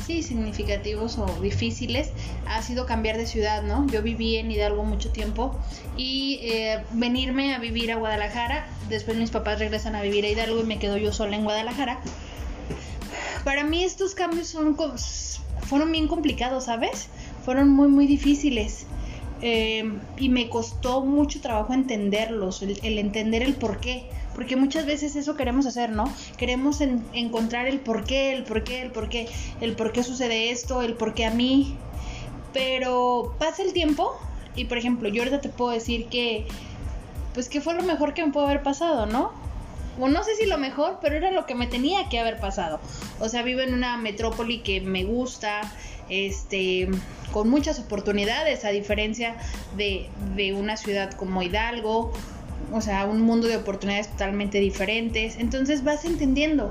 sí, 0.09 0.23
significativos 0.23 1.19
o 1.19 1.27
difíciles 1.43 2.13
ha 2.47 2.63
sido 2.63 2.87
cambiar 2.87 3.19
de 3.19 3.27
ciudad, 3.27 3.63
¿no? 3.63 3.87
Yo 3.89 4.03
viví 4.03 4.37
en 4.37 4.51
Hidalgo 4.51 4.83
mucho 4.83 5.11
tiempo 5.11 5.55
y 5.99 6.41
eh, 6.45 6.83
venirme 6.93 7.55
a 7.55 7.59
vivir 7.59 7.93
a 7.93 7.97
Guadalajara, 7.97 8.67
después 8.89 9.19
mis 9.19 9.31
papás 9.31 9.59
regresan 9.59 9.95
a 9.95 10.01
vivir 10.01 10.25
a 10.25 10.29
Hidalgo 10.29 10.61
y 10.61 10.65
me 10.65 10.79
quedo 10.79 10.97
yo 10.97 11.13
sola 11.13 11.37
en 11.37 11.45
Guadalajara. 11.45 12.01
Para 13.45 13.65
mí 13.65 13.85
estos 13.85 14.15
cambios 14.15 14.49
son, 14.49 14.77
fueron 15.67 15.93
bien 15.93 16.09
complicados, 16.09 16.65
¿sabes? 16.65 17.09
Fueron 17.45 17.69
muy, 17.69 17.89
muy 17.89 18.07
difíciles. 18.07 18.87
Eh, 19.43 19.85
y 20.17 20.31
me 20.31 20.49
costó 20.49 21.05
mucho 21.05 21.41
trabajo 21.43 21.75
entenderlos, 21.75 22.63
el 22.63 22.99
entender 22.99 23.43
el 23.43 23.55
por 23.55 23.79
qué 23.79 24.09
porque 24.39 24.55
muchas 24.55 24.87
veces 24.87 25.17
eso 25.17 25.35
queremos 25.35 25.67
hacer, 25.67 25.91
¿no? 25.91 26.05
Queremos 26.37 26.81
encontrar 26.81 27.67
el 27.67 27.81
por 27.81 28.05
qué, 28.05 28.33
el 28.33 28.45
por 28.45 28.63
qué, 28.63 28.83
el 28.83 28.93
por 28.93 29.09
qué, 29.09 29.29
el 29.61 29.75
por 29.75 29.91
qué 29.91 30.05
sucede 30.05 30.53
esto, 30.53 30.81
el 30.81 30.95
por 30.95 31.13
qué 31.13 31.27
a 31.27 31.33
mí. 31.33 31.75
Pero 32.53 33.35
pasa 33.41 33.65
el 33.65 33.73
tiempo 33.73 34.17
y, 34.55 34.67
por 34.67 34.79
ejemplo, 34.79 35.09
yo 35.09 35.23
ahorita 35.23 35.41
te 35.41 35.49
puedo 35.49 35.73
decir 35.73 36.07
que, 36.07 36.47
pues 37.35 37.49
que 37.49 37.61
fue 37.61 37.75
lo 37.75 37.83
mejor 37.83 38.15
que 38.15 38.25
me 38.25 38.31
pudo 38.31 38.45
haber 38.45 38.63
pasado, 38.63 39.07
¿no? 39.07 39.33
O 39.99 40.07
no 40.07 40.23
sé 40.23 40.37
si 40.37 40.47
lo 40.47 40.57
mejor, 40.57 41.01
pero 41.03 41.17
era 41.17 41.33
lo 41.33 41.45
que 41.45 41.57
me 41.57 41.67
tenía 41.67 42.09
que 42.09 42.21
haber 42.21 42.39
pasado. 42.39 42.79
O 43.19 43.29
sea, 43.29 43.43
vivo 43.43 43.63
en 43.63 43.75
una 43.75 43.97
metrópoli 43.97 44.61
que 44.61 44.81
me 44.81 45.03
gusta, 45.03 45.63
este, 46.11 46.89
con 47.33 47.51
muchas 47.51 47.81
oportunidades, 47.81 48.65
a 48.65 48.69
diferencia 48.69 49.35
de, 49.77 50.09
de 50.37 50.53
una 50.53 50.77
ciudad 50.77 51.11
como 51.15 51.43
Hidalgo 51.43 52.13
o 52.73 52.81
sea, 52.81 53.07
un 53.07 53.21
mundo 53.21 53.49
de 53.49 53.57
oportunidades 53.57 54.09
totalmente 54.09 54.59
diferentes. 54.59 55.37
Entonces 55.37 55.85
vas 55.85 56.05
entendiendo. 56.05 56.71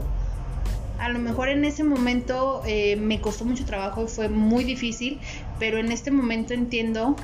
A 0.99 1.09
lo 1.09 1.19
mejor 1.19 1.49
en 1.49 1.63
ese 1.65 1.83
momento 1.83 2.63
eh, 2.65 2.95
me 2.95 3.21
costó 3.21 3.45
mucho 3.45 3.65
trabajo 3.65 4.07
fue 4.07 4.29
muy 4.29 4.63
difícil, 4.63 5.19
pero 5.59 5.77
en 5.77 5.91
este 5.91 6.09
momento 6.11 6.53
entiendo 6.53 7.15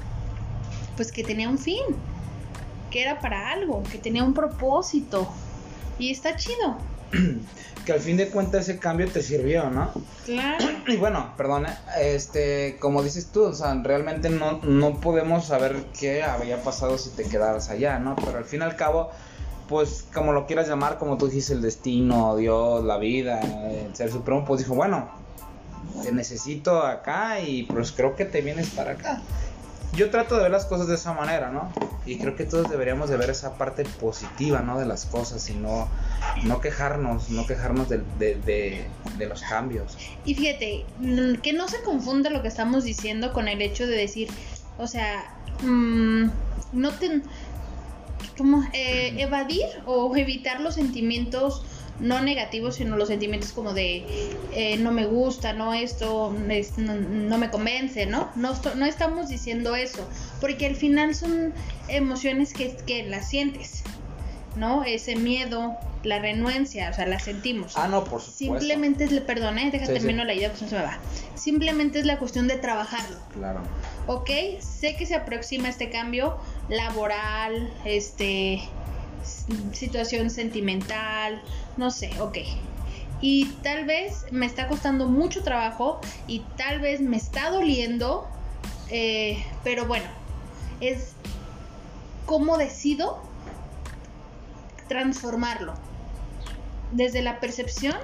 pues 0.96 1.12
que 1.12 1.24
tenía 1.24 1.50
un 1.50 1.58
fin, 1.58 1.82
que 2.92 3.02
era 3.02 3.20
para 3.20 3.50
algo, 3.50 3.82
que 3.92 3.98
tenía 3.98 4.24
un 4.24 4.36
propósito 4.36 5.28
y 5.98 6.12
está 6.12 6.36
chido. 6.36 6.78
Que 7.86 7.92
al 7.92 8.00
fin 8.00 8.18
de 8.18 8.30
cuentas 8.30 8.68
ese 8.68 8.80
cambio 8.80 9.08
te 9.08 9.22
sirvió, 9.22 9.70
¿no? 9.70 9.92
Claro. 10.26 10.66
Y 10.88 10.98
bueno, 10.98 11.34
perdón, 11.38 11.66
este, 12.00 12.76
como 12.80 13.02
dices 13.02 13.28
tú, 13.28 13.44
o 13.44 13.54
sea, 13.54 13.74
realmente 13.82 14.30
no, 14.30 14.60
no 14.64 15.00
podemos 15.00 15.46
saber 15.46 15.78
qué 15.98 16.24
había 16.24 16.62
pasado 16.62 16.98
si 16.98 17.10
te 17.12 17.24
quedaras 17.24 17.70
allá, 17.70 18.00
¿no? 18.00 18.18
Pero 18.18 18.38
al 18.38 18.44
fin 18.44 18.60
y 18.60 18.64
al 18.64 18.76
cabo, 18.76 19.10
pues 19.70 20.06
como 20.14 20.34
lo 20.34 20.46
quieras 20.46 20.68
llamar, 20.68 20.98
como 20.98 21.18
tú 21.18 21.30
dices, 21.30 21.52
el 21.52 21.62
destino, 21.62 22.36
Dios, 22.36 22.84
la 22.84 22.98
vida, 22.98 23.40
el 23.40 23.96
ser 23.96 24.12
supremo, 24.12 24.44
pues 24.44 24.60
dijo, 24.60 24.76
bueno, 24.76 25.10
te 26.04 26.12
necesito 26.12 26.82
acá 26.82 27.40
y 27.40 27.64
pues 27.64 27.94
creo 27.94 28.16
que 28.16 28.26
te 28.26 28.42
vienes 28.42 28.70
para 28.72 28.92
acá 28.92 29.22
yo 29.96 30.10
trato 30.10 30.36
de 30.36 30.44
ver 30.44 30.52
las 30.52 30.66
cosas 30.66 30.88
de 30.88 30.96
esa 30.96 31.14
manera, 31.14 31.52
¿no? 31.52 31.72
Y 32.06 32.18
creo 32.18 32.36
que 32.36 32.46
todos 32.46 32.70
deberíamos 32.70 33.10
de 33.10 33.18
ver 33.18 33.30
esa 33.30 33.58
parte 33.58 33.86
positiva, 33.86 34.62
¿no? 34.62 34.80
De 34.80 34.86
las 34.86 35.06
cosas 35.06 35.50
y 35.50 35.54
no, 35.54 35.88
no 36.44 36.62
quejarnos, 36.62 37.30
no 37.30 37.46
quejarnos 37.46 37.90
de, 37.90 38.00
de, 38.20 38.88
de, 39.18 39.26
los 39.28 39.42
cambios. 39.42 39.98
Y 40.26 40.36
fíjate, 40.36 40.86
que 41.42 41.54
no 41.54 41.68
se 41.68 41.82
confunda 41.82 42.30
lo 42.30 42.42
que 42.42 42.48
estamos 42.48 42.84
diciendo 42.84 43.34
con 43.34 43.48
el 43.48 43.62
hecho 43.62 43.86
de 43.86 43.96
decir, 43.96 44.30
o 44.78 44.88
sea, 44.88 45.36
mmm, 45.62 46.26
no 46.74 46.92
te... 46.92 47.22
¿Cómo? 48.38 48.64
Eh, 48.74 49.14
evadir 49.20 49.66
o 49.86 50.16
evitar 50.16 50.60
los 50.60 50.74
sentimientos 50.74 51.64
no 52.00 52.22
negativos, 52.22 52.76
sino 52.76 52.98
los 52.98 53.08
sentimientos 53.08 53.54
como 53.54 53.74
de 53.74 54.06
eh, 54.54 54.78
no 54.78 54.92
me 54.92 55.06
gusta, 55.06 55.54
no 55.54 55.74
esto, 55.74 56.36
no, 56.78 57.38
me 57.38 57.50
convence, 57.50 58.06
¿no? 58.06 58.30
¿no? 58.36 58.54
No 58.76 58.86
estamos 58.86 59.30
diciendo 59.30 59.76
eso, 59.76 60.08
porque 60.42 60.66
al 60.66 60.76
final 60.76 61.16
son 61.16 61.54
emociones 61.88 62.54
que, 62.54 62.76
que 62.88 63.04
las 63.04 63.30
sientes, 63.30 63.84
¿no? 64.56 64.84
Ese 64.84 65.16
miedo, 65.16 65.78
la 66.04 66.20
renuencia, 66.20 66.90
o 66.90 66.94
sea, 66.94 67.06
la 67.06 67.20
sentimos. 67.20 67.78
Ah, 67.78 67.88
no, 67.88 68.04
por 68.04 68.22
supuesto. 68.22 68.60
Simplemente 68.60 69.06
es, 69.06 69.22
perdón, 69.22 69.58
¿eh? 69.58 69.70
déjate 69.72 69.94
termino 69.94 70.24
la 70.26 70.34
idea, 70.34 70.50
pues 70.50 70.64
no 70.64 70.70
se 70.70 70.76
me 70.76 70.84
va. 70.84 70.98
Simplemente 71.36 72.00
es 72.00 72.06
la 72.06 72.20
cuestión 72.20 72.48
de 72.48 72.58
trabajarlo. 72.58 73.18
Claro. 73.34 73.62
Ok, 74.08 74.30
sé 74.60 74.96
que 74.96 75.06
se 75.06 75.16
aproxima 75.16 75.70
este 75.70 75.90
cambio 75.90 76.38
laboral, 76.70 77.72
este, 77.86 78.62
situación 79.24 80.30
sentimental, 80.30 81.42
no 81.78 81.92
sé, 81.92 82.12
ok. 82.20 82.38
Y 83.22 83.46
tal 83.64 83.86
vez 83.86 84.26
me 84.32 84.46
está 84.46 84.68
costando 84.68 85.08
mucho 85.08 85.44
trabajo 85.44 86.02
y 86.28 86.40
tal 86.58 86.80
vez 86.80 87.00
me 87.00 87.18
está 87.18 87.50
doliendo, 87.50 88.28
eh, 88.90 89.44
pero 89.64 89.86
bueno, 89.86 90.08
es 90.82 91.14
cómo 92.26 92.58
decido 92.58 93.22
transformarlo. 94.88 95.74
Desde 96.92 97.22
la 97.22 97.40
percepción 97.40 97.96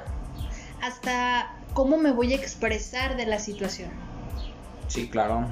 hasta 0.81 1.53
cómo 1.73 1.97
me 1.97 2.11
voy 2.11 2.33
a 2.33 2.35
expresar 2.35 3.17
de 3.17 3.25
la 3.25 3.39
situación. 3.39 3.91
Sí, 4.88 5.07
claro. 5.09 5.47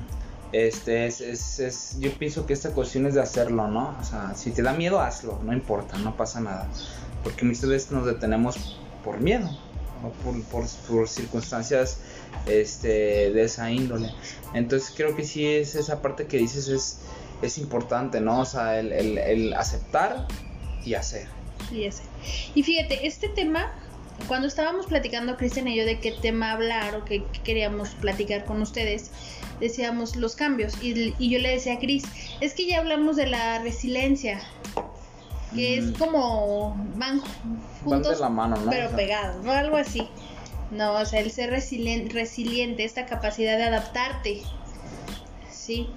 Este 0.51 1.07
es, 1.07 1.19
es, 1.19 1.59
es, 1.59 1.97
yo 1.99 2.11
pienso 2.17 2.45
que 2.45 2.53
esta 2.53 2.71
cuestión 2.71 3.05
es 3.05 3.15
de 3.15 3.21
hacerlo, 3.21 3.67
¿no? 3.67 3.97
O 3.99 4.03
sea, 4.03 4.33
si 4.35 4.51
te 4.51 4.61
da 4.61 4.73
miedo, 4.73 5.01
hazlo, 5.01 5.39
no 5.43 5.53
importa, 5.53 5.97
no 5.97 6.15
pasa 6.15 6.39
nada. 6.39 6.67
Porque 7.23 7.43
muchas 7.43 7.67
veces 7.67 7.91
nos 7.91 8.05
detenemos 8.05 8.79
por 9.03 9.19
miedo, 9.19 9.49
o 10.03 10.09
por, 10.23 10.41
por, 10.43 10.65
por, 10.87 11.09
circunstancias 11.09 11.99
este, 12.45 13.31
de 13.31 13.43
esa 13.43 13.69
índole. 13.71 14.13
Entonces 14.53 14.93
creo 14.95 15.15
que 15.15 15.23
sí 15.23 15.45
es 15.45 15.75
esa 15.75 16.01
parte 16.01 16.27
que 16.27 16.37
dices 16.37 16.69
es, 16.69 16.99
es 17.41 17.57
importante, 17.57 18.21
¿no? 18.21 18.41
O 18.41 18.45
sea, 18.45 18.79
el, 18.79 18.93
el, 18.93 19.17
el 19.17 19.53
aceptar 19.53 20.27
y 20.85 20.93
hacer. 20.93 21.27
Y 21.71 21.85
hacer. 21.85 22.05
Y 22.55 22.63
fíjate, 22.63 23.05
este 23.05 23.27
tema 23.27 23.73
cuando 24.27 24.47
estábamos 24.47 24.87
platicando 24.87 25.37
Cristian 25.37 25.67
y 25.67 25.75
yo 25.75 25.85
de 25.85 25.99
qué 25.99 26.11
tema 26.11 26.51
hablar 26.51 26.95
o 26.95 27.05
qué 27.05 27.23
queríamos 27.43 27.89
platicar 27.89 28.45
con 28.45 28.61
ustedes, 28.61 29.11
decíamos 29.59 30.15
los 30.15 30.35
cambios 30.35 30.73
y, 30.81 31.13
yo 31.29 31.39
le 31.39 31.49
decía 31.49 31.73
a 31.73 31.79
Cris, 31.79 32.03
es 32.41 32.53
que 32.53 32.67
ya 32.67 32.79
hablamos 32.79 33.15
de 33.15 33.27
la 33.27 33.59
resiliencia, 33.59 34.39
que 35.53 35.77
es 35.77 35.91
como 35.97 36.75
van 36.95 37.21
juntos, 37.83 38.19
la 38.19 38.29
mano, 38.29 38.57
pero 38.69 38.89
pegados, 38.91 39.43
¿no? 39.43 39.51
Algo 39.51 39.77
así. 39.77 40.07
No, 40.71 40.93
o 40.93 41.05
sea, 41.05 41.21
el 41.21 41.31
ser 41.31 41.49
resiliente, 41.49 42.13
resiliente, 42.13 42.83
esta 42.83 43.05
capacidad 43.05 43.57
de 43.57 43.63
adaptarte, 43.63 44.41
¿sí? 45.49 45.89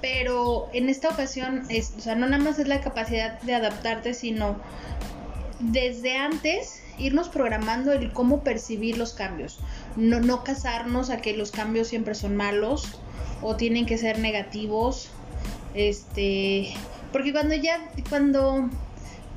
Pero 0.00 0.68
en 0.72 0.88
esta 0.88 1.10
ocasión, 1.10 1.66
es, 1.68 1.92
o 1.98 2.00
sea, 2.00 2.14
no 2.14 2.26
nada 2.26 2.42
más 2.42 2.58
es 2.58 2.68
la 2.68 2.80
capacidad 2.80 3.40
de 3.42 3.54
adaptarte, 3.54 4.14
sino 4.14 4.56
desde 5.60 6.16
antes 6.16 6.82
irnos 6.98 7.28
programando 7.28 7.92
el 7.92 8.12
cómo 8.12 8.42
percibir 8.42 8.96
los 8.96 9.12
cambios. 9.12 9.58
No, 9.98 10.20
no 10.20 10.44
casarnos 10.44 11.10
a 11.10 11.18
que 11.20 11.36
los 11.36 11.50
cambios 11.50 11.88
siempre 11.88 12.14
son 12.14 12.36
malos 12.36 12.88
o 13.42 13.56
tienen 13.56 13.84
que 13.84 13.98
ser 13.98 14.18
negativos. 14.18 15.10
Este, 15.74 16.72
porque 17.12 17.32
cuando 17.32 17.54
ya, 17.54 17.90
cuando 18.08 18.70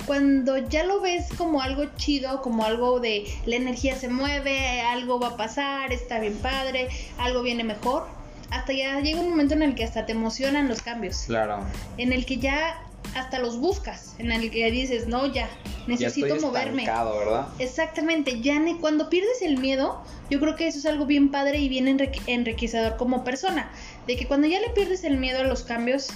cuando 0.06 0.56
ya 0.56 0.84
lo 0.84 1.00
ves 1.00 1.28
como 1.36 1.62
algo 1.62 1.84
chido, 1.96 2.42
como 2.42 2.64
algo 2.64 3.00
de 3.00 3.26
la 3.46 3.56
energía 3.56 3.96
se 3.96 4.08
mueve, 4.08 4.80
algo 4.80 5.20
va 5.20 5.28
a 5.28 5.36
pasar, 5.36 5.92
está 5.92 6.18
bien 6.18 6.34
padre, 6.38 6.88
algo 7.18 7.42
viene 7.42 7.64
mejor, 7.64 8.06
hasta 8.50 8.72
ya 8.72 9.00
llega 9.00 9.20
un 9.20 9.30
momento 9.30 9.54
en 9.54 9.62
el 9.62 9.74
que 9.74 9.84
hasta 9.84 10.06
te 10.06 10.12
emocionan 10.12 10.68
los 10.68 10.82
cambios. 10.82 11.24
Claro. 11.26 11.60
En 11.98 12.12
el 12.12 12.26
que 12.26 12.38
ya 12.38 12.82
hasta 13.14 13.38
los 13.38 13.58
buscas, 13.58 14.14
en 14.18 14.32
el 14.32 14.50
que 14.50 14.70
dices, 14.70 15.06
no, 15.06 15.26
ya, 15.26 15.48
necesito 15.86 16.26
ya 16.28 16.34
estoy 16.34 16.48
moverme. 16.48 16.86
¿verdad? 16.86 17.46
Exactamente, 17.58 18.40
ya 18.40 18.58
ne- 18.58 18.78
cuando 18.78 19.10
pierdes 19.10 19.42
el 19.42 19.58
miedo, 19.58 20.02
yo 20.30 20.40
creo 20.40 20.56
que 20.56 20.66
eso 20.68 20.78
es 20.78 20.86
algo 20.86 21.04
bien 21.06 21.30
padre 21.30 21.58
y 21.58 21.68
bien 21.68 21.86
enrique- 21.88 22.22
enriquecedor 22.26 22.96
como 22.96 23.22
persona, 23.24 23.70
de 24.06 24.16
que 24.16 24.26
cuando 24.26 24.46
ya 24.48 24.60
le 24.60 24.70
pierdes 24.70 25.04
el 25.04 25.18
miedo 25.18 25.40
a 25.40 25.44
los 25.44 25.62
cambios, 25.62 26.08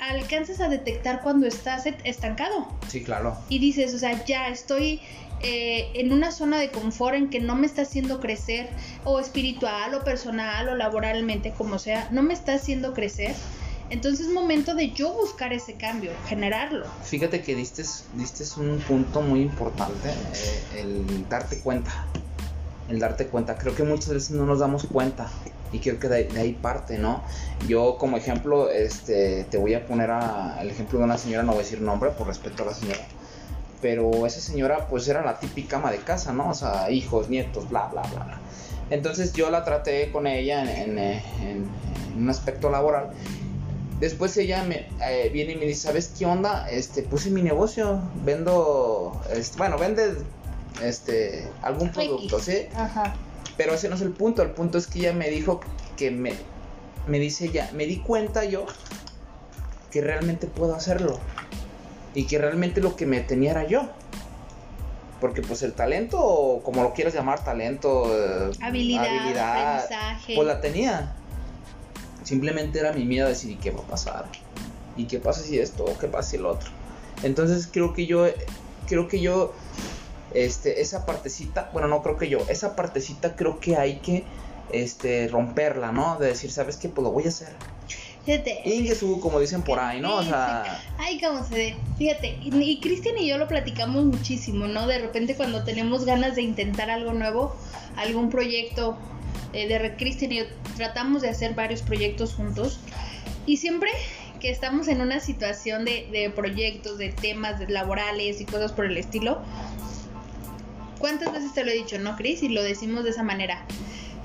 alcanzas 0.00 0.60
a 0.60 0.68
detectar 0.68 1.22
cuando 1.22 1.46
estás 1.46 1.86
estancado 1.86 2.66
Sí, 2.88 3.02
claro. 3.02 3.36
y 3.48 3.58
dices, 3.58 3.94
o 3.94 3.98
sea, 3.98 4.24
ya 4.24 4.48
estoy 4.48 5.00
eh, 5.40 5.90
en 5.94 6.12
una 6.12 6.30
zona 6.32 6.58
de 6.58 6.70
confort 6.70 7.14
en 7.14 7.28
que 7.30 7.38
no 7.40 7.54
me 7.54 7.66
está 7.66 7.82
haciendo 7.82 8.18
crecer, 8.20 8.68
o 9.04 9.20
espiritual, 9.20 9.94
o 9.94 10.02
personal, 10.04 10.68
o 10.68 10.74
laboralmente, 10.74 11.52
como 11.52 11.78
sea, 11.78 12.08
no 12.10 12.22
me 12.22 12.32
está 12.34 12.54
haciendo 12.54 12.94
crecer. 12.94 13.34
Entonces 13.94 14.26
es 14.26 14.32
momento 14.32 14.74
de 14.74 14.90
yo 14.90 15.12
buscar 15.12 15.52
ese 15.52 15.74
cambio, 15.74 16.10
generarlo. 16.26 16.84
Fíjate 17.04 17.42
que 17.42 17.54
diste, 17.54 17.84
diste 18.14 18.44
un 18.60 18.78
punto 18.80 19.20
muy 19.22 19.40
importante, 19.40 20.08
eh, 20.10 20.80
el 20.80 21.28
darte 21.28 21.60
cuenta. 21.60 21.92
El 22.88 22.98
darte 22.98 23.28
cuenta. 23.28 23.54
Creo 23.56 23.72
que 23.76 23.84
muchas 23.84 24.08
veces 24.12 24.32
no 24.32 24.46
nos 24.46 24.58
damos 24.58 24.84
cuenta. 24.86 25.30
Y 25.72 25.78
creo 25.78 26.00
que 26.00 26.08
de, 26.08 26.24
de 26.24 26.40
ahí 26.40 26.52
parte, 26.54 26.98
¿no? 26.98 27.22
Yo 27.68 27.96
como 27.96 28.16
ejemplo, 28.16 28.68
este, 28.68 29.44
te 29.44 29.58
voy 29.58 29.74
a 29.74 29.86
poner 29.86 30.10
a- 30.10 30.58
el 30.60 30.70
ejemplo 30.70 30.98
de 30.98 31.04
una 31.04 31.16
señora, 31.16 31.44
no 31.44 31.52
voy 31.52 31.60
a 31.60 31.64
decir 31.64 31.80
nombre 31.80 32.10
por 32.10 32.26
respeto 32.26 32.64
a 32.64 32.66
la 32.66 32.74
señora. 32.74 33.00
Pero 33.80 34.26
esa 34.26 34.40
señora 34.40 34.88
pues 34.88 35.06
era 35.06 35.24
la 35.24 35.38
típica 35.38 35.76
ama 35.76 35.92
de 35.92 35.98
casa, 35.98 36.32
¿no? 36.32 36.50
O 36.50 36.54
sea, 36.54 36.90
hijos, 36.90 37.28
nietos, 37.30 37.68
bla, 37.68 37.86
bla, 37.92 38.02
bla. 38.02 38.24
bla. 38.24 38.38
Entonces 38.90 39.32
yo 39.34 39.50
la 39.50 39.64
traté 39.64 40.10
con 40.10 40.26
ella 40.26 40.62
en, 40.62 40.68
en, 40.68 40.98
en- 40.98 41.22
en 42.12 42.22
un 42.22 42.28
aspecto 42.30 42.70
laboral 42.70 43.10
Después 44.00 44.36
ella 44.36 44.64
me 44.64 44.88
eh, 45.02 45.30
viene 45.32 45.52
y 45.52 45.56
me 45.56 45.66
dice, 45.66 45.82
¿sabes 45.82 46.12
qué 46.18 46.26
onda? 46.26 46.68
Este, 46.68 47.02
puse 47.02 47.30
mi 47.30 47.42
negocio, 47.42 48.00
vendo, 48.24 49.20
este, 49.32 49.56
bueno, 49.56 49.78
vende 49.78 50.16
este, 50.82 51.48
algún 51.62 51.90
producto. 51.90 52.40
¿sí? 52.40 52.66
Ajá. 52.74 53.14
Pero 53.56 53.74
ese 53.74 53.88
no 53.88 53.94
es 53.94 54.00
el 54.00 54.10
punto, 54.10 54.42
el 54.42 54.50
punto 54.50 54.78
es 54.78 54.86
que 54.86 54.98
ella 55.00 55.12
me 55.12 55.30
dijo 55.30 55.60
que 55.96 56.10
me, 56.10 56.34
me 57.06 57.18
dice 57.18 57.46
ella, 57.46 57.70
me 57.72 57.86
di 57.86 57.98
cuenta 57.98 58.44
yo 58.44 58.66
que 59.90 60.00
realmente 60.00 60.48
puedo 60.48 60.74
hacerlo 60.74 61.20
y 62.14 62.24
que 62.24 62.38
realmente 62.38 62.80
lo 62.80 62.96
que 62.96 63.06
me 63.06 63.20
tenía 63.20 63.52
era 63.52 63.66
yo. 63.66 63.88
Porque 65.20 65.40
pues 65.40 65.62
el 65.62 65.72
talento, 65.72 66.18
o 66.20 66.62
como 66.62 66.82
lo 66.82 66.92
quieras 66.92 67.14
llamar, 67.14 67.44
talento, 67.44 68.06
eh, 68.12 68.50
Habilidad, 68.60 69.76
aprendizaje. 69.78 70.34
pues 70.34 70.46
la 70.46 70.60
tenía. 70.60 71.14
Simplemente 72.24 72.80
era 72.80 72.92
mi 72.92 73.04
miedo 73.04 73.26
a 73.26 73.28
decir, 73.28 73.50
¿y 73.52 73.56
qué 73.56 73.70
va 73.70 73.80
a 73.80 73.86
pasar? 73.86 74.26
¿Y 74.96 75.04
qué 75.04 75.18
pasa 75.18 75.42
si 75.42 75.58
esto? 75.58 75.84
¿O 75.84 75.98
qué 75.98 76.08
pasa 76.08 76.30
si 76.30 76.36
el 76.36 76.46
otro? 76.46 76.70
Entonces 77.22 77.68
creo 77.70 77.94
que 77.94 78.06
yo, 78.06 78.26
creo 78.88 79.08
que 79.08 79.20
yo, 79.20 79.52
este, 80.32 80.80
esa 80.80 81.06
partecita, 81.06 81.70
bueno, 81.72 81.86
no 81.88 82.02
creo 82.02 82.16
que 82.16 82.28
yo, 82.28 82.38
esa 82.48 82.74
partecita 82.74 83.36
creo 83.36 83.60
que 83.60 83.76
hay 83.76 83.98
que, 83.98 84.24
este, 84.72 85.28
romperla, 85.28 85.92
¿no? 85.92 86.16
De 86.18 86.28
decir, 86.28 86.50
¿sabes 86.50 86.76
qué? 86.76 86.88
Pues 86.88 87.04
lo 87.04 87.12
voy 87.12 87.24
a 87.24 87.28
hacer. 87.28 87.48
Fíjate. 88.24 88.62
Ingesu, 88.64 89.20
como 89.20 89.38
dicen 89.38 89.62
por 89.62 89.78
ahí, 89.78 90.00
¿no? 90.00 90.16
O 90.16 90.22
sea, 90.22 90.82
Ay, 90.98 91.20
cómo 91.20 91.44
se 91.44 91.54
ve. 91.54 91.76
Fíjate, 91.98 92.38
y, 92.42 92.56
y 92.56 92.80
Cristian 92.80 93.18
y 93.18 93.28
yo 93.28 93.36
lo 93.36 93.46
platicamos 93.46 94.04
muchísimo, 94.04 94.66
¿no? 94.66 94.86
De 94.86 94.98
repente 94.98 95.36
cuando 95.36 95.62
tenemos 95.62 96.06
ganas 96.06 96.34
de 96.34 96.42
intentar 96.42 96.90
algo 96.90 97.12
nuevo, 97.12 97.54
algún 97.96 98.30
proyecto, 98.30 98.96
eh, 99.54 99.66
de 99.68 99.78
re- 99.78 99.96
Cristian 99.96 100.32
y 100.32 100.38
yo 100.38 100.44
tratamos 100.76 101.22
de 101.22 101.28
hacer 101.30 101.54
varios 101.54 101.82
proyectos 101.82 102.34
juntos. 102.34 102.80
Y 103.46 103.56
siempre 103.58 103.90
que 104.40 104.50
estamos 104.50 104.88
en 104.88 105.00
una 105.00 105.20
situación 105.20 105.84
de, 105.84 106.08
de 106.12 106.30
proyectos, 106.30 106.98
de 106.98 107.10
temas 107.10 107.58
de 107.58 107.68
laborales 107.68 108.40
y 108.40 108.44
cosas 108.44 108.72
por 108.72 108.84
el 108.86 108.96
estilo, 108.98 109.40
¿cuántas 110.98 111.32
veces 111.32 111.52
te 111.54 111.64
lo 111.64 111.70
he 111.70 111.74
dicho, 111.74 111.98
no, 111.98 112.16
Cris? 112.16 112.42
Y 112.42 112.48
lo 112.48 112.62
decimos 112.62 113.04
de 113.04 113.10
esa 113.10 113.22
manera. 113.22 113.64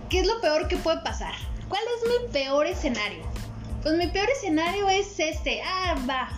¿Qué 0.10 0.20
es 0.20 0.28
lo 0.28 0.42
peor 0.42 0.68
que 0.68 0.78
puede 0.78 1.00
pasar? 1.02 1.34
¿Cuál 1.68 1.82
es 1.98 2.10
mi 2.10 2.32
peor 2.34 2.66
escenario? 2.66 3.24
Pues 3.84 3.96
mi 3.96 4.08
peor 4.08 4.28
escenario 4.30 4.90
es 4.90 5.20
este. 5.20 5.62
Ah, 5.64 5.96
va. 6.10 6.30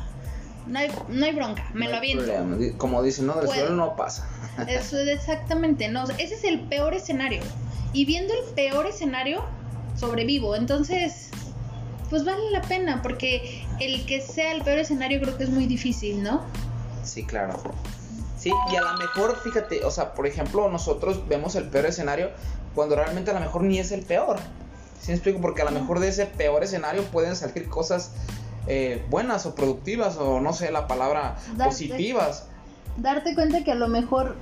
No 0.68 0.78
hay, 0.78 0.92
no 1.10 1.26
hay 1.26 1.34
bronca, 1.34 1.68
me 1.74 1.86
no 1.86 1.92
lo 1.92 1.98
aviento. 1.98 2.24
problema. 2.26 2.78
Como 2.78 3.02
dicen, 3.02 3.26
¿no? 3.28 3.34
Del 3.36 3.48
suelo 3.50 3.72
no 3.72 3.96
pasa. 3.96 4.28
Eso 4.68 5.00
es 5.00 5.08
exactamente, 5.08 5.88
no. 5.88 6.04
ese 6.20 6.36
es 6.36 6.44
el 6.44 6.60
peor 6.60 6.94
escenario. 6.94 7.42
Y 7.94 8.06
viendo 8.06 8.34
el 8.34 8.54
peor 8.54 8.86
escenario, 8.88 9.44
sobrevivo. 9.98 10.56
Entonces, 10.56 11.30
pues 12.10 12.24
vale 12.26 12.52
la 12.52 12.62
pena, 12.62 13.02
porque 13.02 13.66
el 13.80 14.06
que 14.06 14.22
sea 14.22 14.54
el 14.54 14.62
peor 14.64 14.80
escenario 14.80 15.22
creo 15.22 15.38
que 15.38 15.44
es 15.44 15.50
muy 15.50 15.66
difícil, 15.66 16.24
¿no? 16.24 16.42
Sí, 17.04 17.24
claro. 17.26 17.62
Sí, 18.38 18.52
y 18.72 18.76
a 18.76 18.82
lo 18.82 18.98
mejor, 18.98 19.38
fíjate, 19.44 19.84
o 19.86 19.92
sea, 19.92 20.14
por 20.14 20.26
ejemplo, 20.26 20.68
nosotros 20.70 21.28
vemos 21.28 21.56
el 21.56 21.66
peor 21.70 21.86
escenario 21.86 22.32
cuando 22.74 22.96
realmente 22.96 23.30
a 23.32 23.34
lo 23.36 23.40
mejor 23.40 23.64
ni 23.64 23.78
es 23.80 23.92
el 23.92 24.02
peor. 24.04 24.38
¿Sí 25.00 25.10
me 25.10 25.14
explico? 25.16 25.42
Porque 25.42 25.62
a 25.62 25.66
lo 25.66 25.72
mejor 25.72 26.00
de 26.00 26.08
ese 26.08 26.26
peor 26.26 26.64
escenario 26.64 27.04
pueden 27.06 27.36
salir 27.36 27.68
cosas 27.70 28.12
eh, 28.68 29.06
buenas 29.10 29.46
o 29.46 29.56
productivas 29.56 30.18
o 30.18 30.40
no 30.40 30.54
sé 30.54 30.72
la 30.72 30.88
palabra 30.88 31.36
Darte- 31.56 31.66
positivas. 31.66 32.48
Darte 32.98 33.36
cuenta 33.36 33.64
que 33.64 33.72
a 33.72 33.76
lo 33.76 33.88
mejor. 33.88 34.36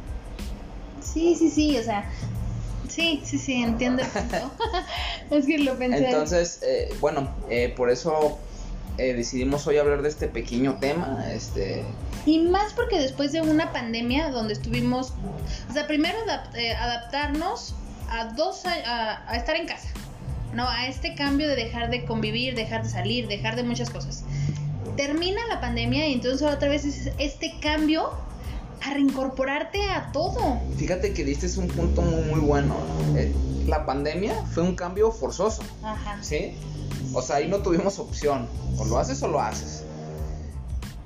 Sí, 1.02 1.36
sí, 1.36 1.50
sí, 1.50 1.78
o 1.78 1.84
sea. 1.84 2.10
Sí, 3.00 3.22
sí, 3.24 3.38
sí, 3.38 3.54
entiendo 3.64 4.04
es 5.32 5.46
que 5.46 5.58
lo 5.60 5.78
pensé. 5.78 6.06
Entonces, 6.06 6.60
eh, 6.64 6.90
bueno, 7.00 7.30
eh, 7.50 7.74
por 7.76 7.90
eso 7.90 8.38
eh, 8.98 9.14
decidimos 9.14 9.66
hoy 9.68 9.78
hablar 9.78 10.02
de 10.02 10.10
este 10.10 10.28
pequeño 10.28 10.78
tema. 10.80 11.26
Este, 11.34 11.84
Y 12.26 12.40
más 12.40 12.74
porque 12.74 13.00
después 13.00 13.32
de 13.32 13.42
una 13.42 13.72
pandemia 13.72 14.30
donde 14.30 14.54
estuvimos, 14.54 15.14
o 15.70 15.74
sea, 15.74 15.88
primero 15.88 16.18
adap- 16.26 16.54
eh, 16.56 16.74
adaptarnos 16.74 17.74
a 18.10 18.26
dos 18.34 18.66
a, 18.66 18.74
a- 18.74 19.32
a 19.32 19.38
estar 19.38 19.56
en 19.56 19.66
casa, 19.68 19.88
no, 20.54 20.68
a 20.68 20.88
este 20.88 21.16
cambio 21.16 21.48
de 21.48 21.56
dejar 21.56 21.90
de 21.90 22.04
convivir, 22.06 22.56
dejar 22.56 22.84
de 22.84 22.90
salir, 22.90 23.28
dejar 23.28 23.56
de 23.56 23.64
muchas 23.64 23.90
cosas. 23.90 24.24
Termina 24.98 25.40
la 25.48 25.62
pandemia 25.62 26.08
y 26.08 26.14
entonces 26.14 26.42
otra 26.42 26.68
vez 26.68 26.84
es 26.84 27.12
este 27.20 27.54
cambio 27.62 28.12
a 28.82 28.94
reincorporarte 28.94 29.90
a 29.90 30.12
todo. 30.12 30.60
fíjate 30.78 31.14
que 31.14 31.24
diste 31.24 31.48
un 31.60 31.68
punto 31.68 32.02
muy, 32.02 32.24
muy 32.24 32.40
bueno. 32.40 32.76
Eh, 33.16 33.34
la 33.68 33.86
pandemia 33.86 34.44
fue 34.54 34.64
un 34.64 34.76
cambio 34.76 35.12
forzoso. 35.12 35.64
Ajá. 35.84 36.18
¿Sí? 36.22 36.56
O 37.14 37.22
sea, 37.22 37.38
ahí 37.38 37.48
no 37.48 37.58
tuvimos 37.58 38.00
opción. 38.00 38.48
O 38.78 38.86
lo 38.86 38.98
haces 38.98 39.22
o 39.24 39.28
lo 39.28 39.40
haces. 39.40 39.84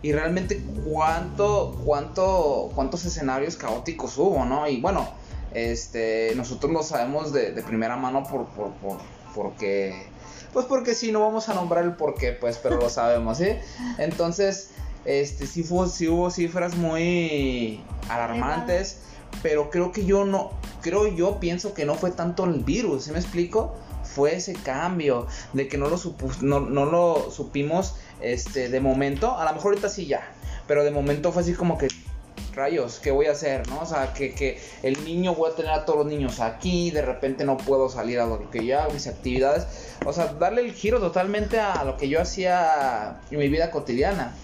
Y 0.02 0.12
realmente 0.12 0.62
cuánto, 0.86 1.80
cuánto, 1.86 2.72
cuántos 2.76 3.06
escenarios 3.06 3.56
caóticos 3.56 4.18
hubo, 4.18 4.44
¿no? 4.46 4.68
Y 4.68 4.82
bueno, 4.82 5.08
este, 5.54 6.34
nosotros 6.36 6.72
lo 6.72 6.84
sabemos 6.84 7.32
de, 7.32 7.52
de 7.52 7.62
primera 7.62 7.96
mano 7.96 8.24
por, 8.24 8.46
por, 8.48 8.74
por, 8.74 8.98
porque, 9.34 10.08
pues 10.52 10.66
porque 10.66 10.94
sí, 10.94 11.12
no 11.12 11.22
vamos 11.22 11.48
a 11.48 11.54
nombrar 11.54 11.86
el 11.86 11.94
por 11.94 12.16
qué, 12.16 12.34
pues, 12.34 12.58
pero 12.58 12.78
lo 12.78 12.90
sabemos, 12.90 13.38
¿sí? 13.38 13.48
Entonces, 13.98 14.72
este, 15.06 15.48
sí, 15.48 15.64
fue, 15.64 15.88
sí 15.90 16.08
hubo 16.08 16.30
cifras 16.30 16.76
muy 16.76 17.82
alarmantes, 18.10 19.00
pero 19.42 19.70
creo 19.70 19.92
que 19.92 20.06
yo 20.06 20.26
no, 20.26 20.52
creo 20.82 21.08
yo 21.08 21.40
pienso 21.40 21.74
que 21.74 21.86
no 21.86 21.96
fue 21.96 22.12
tanto 22.12 22.46
el 22.46 22.64
virus, 22.64 23.06
¿sí 23.06 23.12
me 23.12 23.20
explico? 23.20 23.76
Fue 24.04 24.36
ese 24.36 24.54
cambio 24.54 25.28
de 25.54 25.68
que 25.68 25.78
no 25.78 25.90
lo, 25.90 26.00
no, 26.42 26.60
no 26.60 26.86
lo 26.86 27.32
supimos 27.32 27.96
este, 28.22 28.70
de 28.70 28.80
momento, 28.80 29.38
a 29.38 29.46
lo 29.46 29.54
mejor 29.54 29.74
ahorita 29.74 29.90
sí 29.90 30.06
ya, 30.06 30.32
pero 30.68 30.84
de 30.84 30.92
momento 30.92 31.32
fue 31.32 31.42
así 31.42 31.54
como 31.54 31.78
que 31.78 31.88
rayos, 32.54 33.00
¿qué 33.00 33.12
voy 33.12 33.26
a 33.26 33.32
hacer? 33.32 33.68
¿No? 33.68 33.82
O 33.82 33.86
sea, 33.86 34.14
que, 34.14 34.34
que 34.34 34.62
el 34.84 35.04
niño 35.04 35.34
voy 35.36 35.52
a 35.52 35.56
tener 35.56 35.72
a 35.72 35.86
todos 35.86 36.00
los 36.00 36.08
niños 36.08 36.40
aquí, 36.40 36.92
de 36.92 37.02
repente 37.02 37.46
no 37.46 37.58
puedo 37.58 37.90
salir 37.90 38.20
a 38.20 38.26
lo 38.26 38.50
que 38.52 38.66
yo 38.66 38.80
hago, 38.80 38.94
mis 38.94 39.08
actividades. 39.08 39.66
O 40.06 40.14
sea, 40.14 40.34
darle 40.34 40.62
el 40.62 40.74
giro 40.74 41.00
totalmente 41.00 41.60
a 41.60 41.84
lo 41.84 41.98
que 41.98 42.10
yo 42.10 42.22
hacía 42.22 43.20
en 43.32 43.40
mi 43.40 43.50
vida 43.50 43.72
cotidiana. 43.72 44.36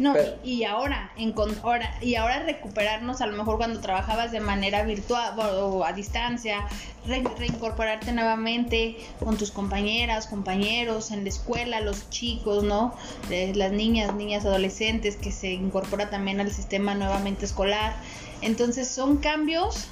No, 0.00 0.14
Pero- 0.14 0.36
y, 0.42 0.54
y 0.54 0.64
ahora, 0.64 1.12
encon- 1.18 1.58
ahora, 1.62 1.94
y 2.00 2.14
ahora 2.14 2.42
recuperarnos 2.44 3.20
a 3.20 3.26
lo 3.26 3.36
mejor 3.36 3.58
cuando 3.58 3.80
trabajabas 3.80 4.32
de 4.32 4.40
manera 4.40 4.82
virtual 4.82 5.38
o, 5.38 5.42
o 5.76 5.84
a 5.84 5.92
distancia, 5.92 6.66
re- 7.06 7.22
reincorporarte 7.38 8.10
nuevamente 8.12 8.96
con 9.22 9.36
tus 9.36 9.50
compañeras, 9.50 10.26
compañeros, 10.26 11.10
en 11.10 11.24
la 11.24 11.28
escuela, 11.28 11.80
los 11.82 12.08
chicos, 12.08 12.64
¿no? 12.64 12.94
Eh, 13.28 13.52
las 13.54 13.72
niñas, 13.72 14.14
niñas 14.14 14.46
adolescentes 14.46 15.16
que 15.16 15.32
se 15.32 15.52
incorpora 15.52 16.08
también 16.08 16.40
al 16.40 16.50
sistema 16.50 16.94
nuevamente 16.94 17.44
escolar. 17.44 17.94
Entonces 18.40 18.88
son 18.88 19.18
cambios, 19.18 19.88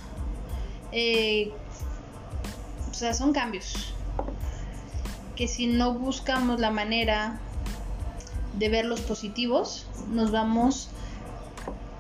eh, 0.92 1.53
o 2.90 2.94
sea, 2.94 3.12
son 3.12 3.35
cambios 3.35 3.92
que 5.37 5.47
si 5.49 5.66
no 5.66 5.92
buscamos 5.92 6.59
la 6.61 6.71
manera 6.71 7.40
de 8.59 8.68
ver 8.68 8.85
los 8.85 9.01
positivos, 9.01 9.87
nos 10.11 10.31
vamos 10.31 10.90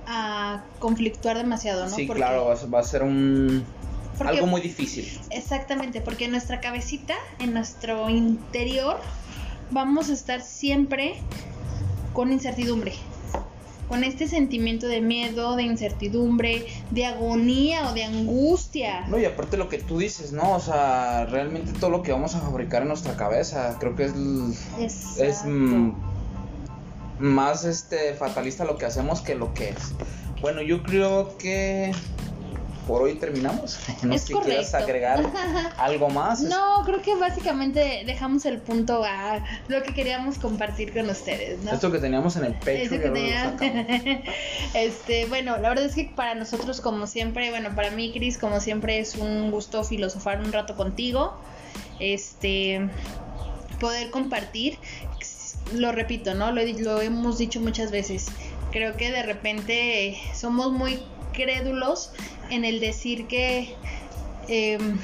a 0.06 0.62
conflictuar 0.78 1.36
demasiado, 1.36 1.84
¿no? 1.84 1.94
Sí, 1.94 2.06
Porque- 2.06 2.20
claro, 2.22 2.46
va 2.72 2.80
a 2.80 2.82
ser- 2.82 3.02
un 3.02 3.64
Porque- 4.16 4.32
algo 4.34 4.46
muy 4.46 4.60
difícil. 4.60 5.06
Exactamente, 5.30 6.00
porque 6.00 6.24
en 6.26 6.30
nuestra 6.32 6.60
cabecita, 6.60 7.14
en 7.38 7.52
nuestro 7.54 8.08
interior, 8.08 8.96
vamos 9.70 10.08
a 10.08 10.14
estar 10.14 10.40
siempre 10.40 11.16
con 12.14 12.32
incertidumbre. 12.32 12.94
Con 13.88 14.04
este 14.04 14.28
sentimiento 14.28 14.86
de 14.86 15.00
miedo, 15.00 15.56
de 15.56 15.62
incertidumbre, 15.62 16.66
de 16.90 17.06
agonía 17.06 17.88
o 17.88 17.94
de 17.94 18.04
angustia. 18.04 19.06
No, 19.08 19.18
y 19.18 19.24
aparte 19.24 19.56
lo 19.56 19.70
que 19.70 19.78
tú 19.78 19.96
dices, 19.98 20.32
¿no? 20.32 20.52
O 20.52 20.60
sea, 20.60 21.24
realmente 21.24 21.72
todo 21.72 21.88
lo 21.88 22.02
que 22.02 22.12
vamos 22.12 22.34
a 22.34 22.40
fabricar 22.40 22.82
en 22.82 22.88
nuestra 22.88 23.16
cabeza, 23.16 23.76
creo 23.80 23.94
que 23.96 24.04
es 24.04 24.12
es 24.78 25.18
Exacto. 25.18 25.48
mm, 25.50 25.94
más 27.18 27.64
este 27.64 28.14
fatalista 28.14 28.64
lo 28.64 28.76
que 28.76 28.86
hacemos 28.86 29.20
que 29.20 29.34
lo 29.34 29.54
que 29.54 29.70
es. 29.70 29.92
Bueno, 30.40 30.62
yo 30.62 30.82
creo 30.82 31.36
que 31.36 31.92
por 32.88 33.02
hoy 33.02 33.16
terminamos. 33.16 33.78
No 34.02 34.14
Es 34.14 34.22
sé 34.22 34.28
si 34.28 34.34
quieras 34.34 34.70
correcto. 34.70 34.76
agregar 34.76 35.32
algo 35.76 36.08
más. 36.08 36.40
No, 36.40 36.82
creo 36.84 37.02
que 37.02 37.14
básicamente 37.16 38.02
dejamos 38.06 38.46
el 38.46 38.58
punto 38.58 39.04
a 39.04 39.44
lo 39.68 39.82
que 39.82 39.92
queríamos 39.92 40.38
compartir 40.38 40.92
con 40.94 41.10
ustedes, 41.10 41.62
¿no? 41.62 41.72
Esto 41.72 41.92
que 41.92 41.98
teníamos 41.98 42.36
en 42.36 42.44
el 42.44 42.54
pecho 42.54 42.90
que 42.90 43.32
sacamos. 43.36 43.60
este, 44.74 45.26
bueno, 45.26 45.58
la 45.58 45.68
verdad 45.68 45.84
es 45.84 45.94
que 45.94 46.10
para 46.16 46.34
nosotros 46.34 46.80
como 46.80 47.06
siempre, 47.06 47.50
bueno, 47.50 47.74
para 47.74 47.90
mí 47.90 48.12
Cris 48.12 48.38
como 48.38 48.60
siempre 48.60 49.00
es 49.00 49.16
un 49.16 49.50
gusto 49.50 49.84
filosofar 49.84 50.40
un 50.40 50.52
rato 50.52 50.74
contigo. 50.76 51.36
Este 52.00 52.88
poder 53.78 54.10
compartir, 54.10 54.78
lo 55.74 55.92
repito, 55.92 56.34
¿no? 56.34 56.52
Lo, 56.52 56.62
lo 56.64 57.00
hemos 57.00 57.38
dicho 57.38 57.60
muchas 57.60 57.90
veces. 57.90 58.26
Creo 58.72 58.96
que 58.96 59.10
de 59.10 59.22
repente 59.22 60.18
somos 60.34 60.72
muy 60.72 61.02
crédulos 61.32 62.12
en 62.50 62.64
el 62.64 62.80
decir 62.80 63.26
que 63.26 63.74
em, 64.48 64.98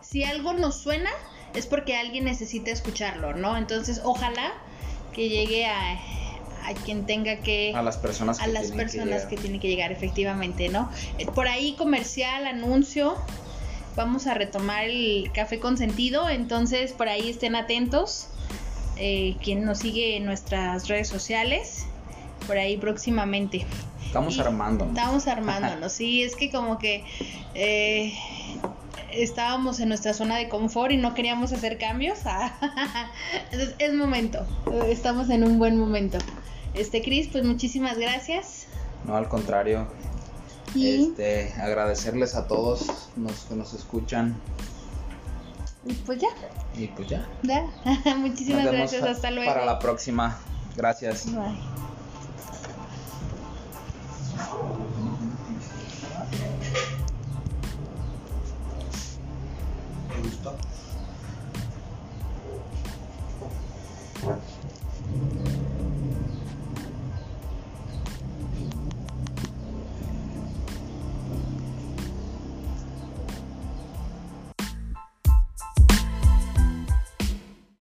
si 0.00 0.24
algo 0.24 0.52
nos 0.52 0.76
suena 0.76 1.10
es 1.54 1.66
porque 1.66 1.96
alguien 1.96 2.24
necesita 2.24 2.70
escucharlo, 2.70 3.34
¿no? 3.34 3.56
Entonces, 3.56 4.00
ojalá 4.04 4.52
que 5.12 5.28
llegue 5.28 5.66
a, 5.66 5.92
a 5.94 6.74
quien 6.84 7.04
tenga 7.06 7.36
que 7.40 7.72
A 7.74 7.82
las 7.82 7.98
personas 7.98 8.38
que 8.38 8.44
a 8.44 8.48
las 8.48 8.70
que 8.70 8.76
personas 8.76 9.06
llegar. 9.06 9.28
que, 9.28 9.36
tienen 9.36 9.60
que 9.60 9.68
llegar, 9.68 9.92
efectivamente, 9.92 10.68
¿no? 10.68 10.90
Eh, 11.18 11.26
Por 11.26 11.48
ahí 11.48 11.74
comercial, 11.76 12.46
anuncio, 12.46 13.14
vamos 13.96 14.26
a 14.26 14.34
retomar 14.34 14.84
el 14.84 15.30
café 15.34 15.58
con 15.60 15.76
sentido, 15.76 16.28
entonces 16.28 16.92
por 16.92 17.08
ahí 17.08 17.28
estén 17.28 17.54
atentos. 17.56 18.28
Eh, 18.96 19.36
quien 19.42 19.64
nos 19.64 19.78
sigue 19.78 20.16
en 20.16 20.26
nuestras 20.26 20.88
redes 20.88 21.08
sociales, 21.08 21.86
por 22.46 22.58
ahí 22.58 22.76
próximamente. 22.76 23.66
Estamos 24.04 24.36
Y 24.36 24.40
armando. 24.40 24.86
Estamos 24.86 25.26
armándonos, 25.28 25.92
sí, 25.92 26.22
es 26.22 26.36
que 26.36 26.50
como 26.50 26.78
que 26.78 27.04
eh, 27.54 28.12
estábamos 29.12 29.80
en 29.80 29.88
nuestra 29.88 30.12
zona 30.14 30.36
de 30.36 30.48
confort 30.48 30.92
y 30.92 30.96
no 30.96 31.14
queríamos 31.14 31.52
hacer 31.52 31.78
cambios. 31.78 32.20
Entonces 33.50 33.74
es 33.78 33.94
momento, 33.94 34.46
estamos 34.88 35.30
en 35.30 35.44
un 35.44 35.58
buen 35.58 35.78
momento. 35.78 36.18
Este, 36.74 37.02
Cris, 37.02 37.28
pues 37.30 37.44
muchísimas 37.44 37.98
gracias. 37.98 38.66
No, 39.06 39.16
al 39.16 39.28
contrario. 39.28 39.88
Y, 40.74 41.08
Este, 41.08 41.52
agradecerles 41.60 42.34
a 42.34 42.46
todos 42.46 43.10
los 43.16 43.40
que 43.44 43.54
nos 43.54 43.74
escuchan. 43.74 44.36
Y 45.84 45.92
pues 45.94 46.20
ya, 46.20 46.28
Y 46.76 46.86
pues 46.88 47.08
ya. 47.08 47.26
ya. 47.42 47.66
muchísimas 48.16 48.66
gracias, 48.66 49.02
hasta 49.02 49.30
luego. 49.30 49.52
Para 49.52 49.64
la 49.66 49.78
próxima. 49.78 50.38
Gracias. 50.76 51.26
Bye. 51.26 51.91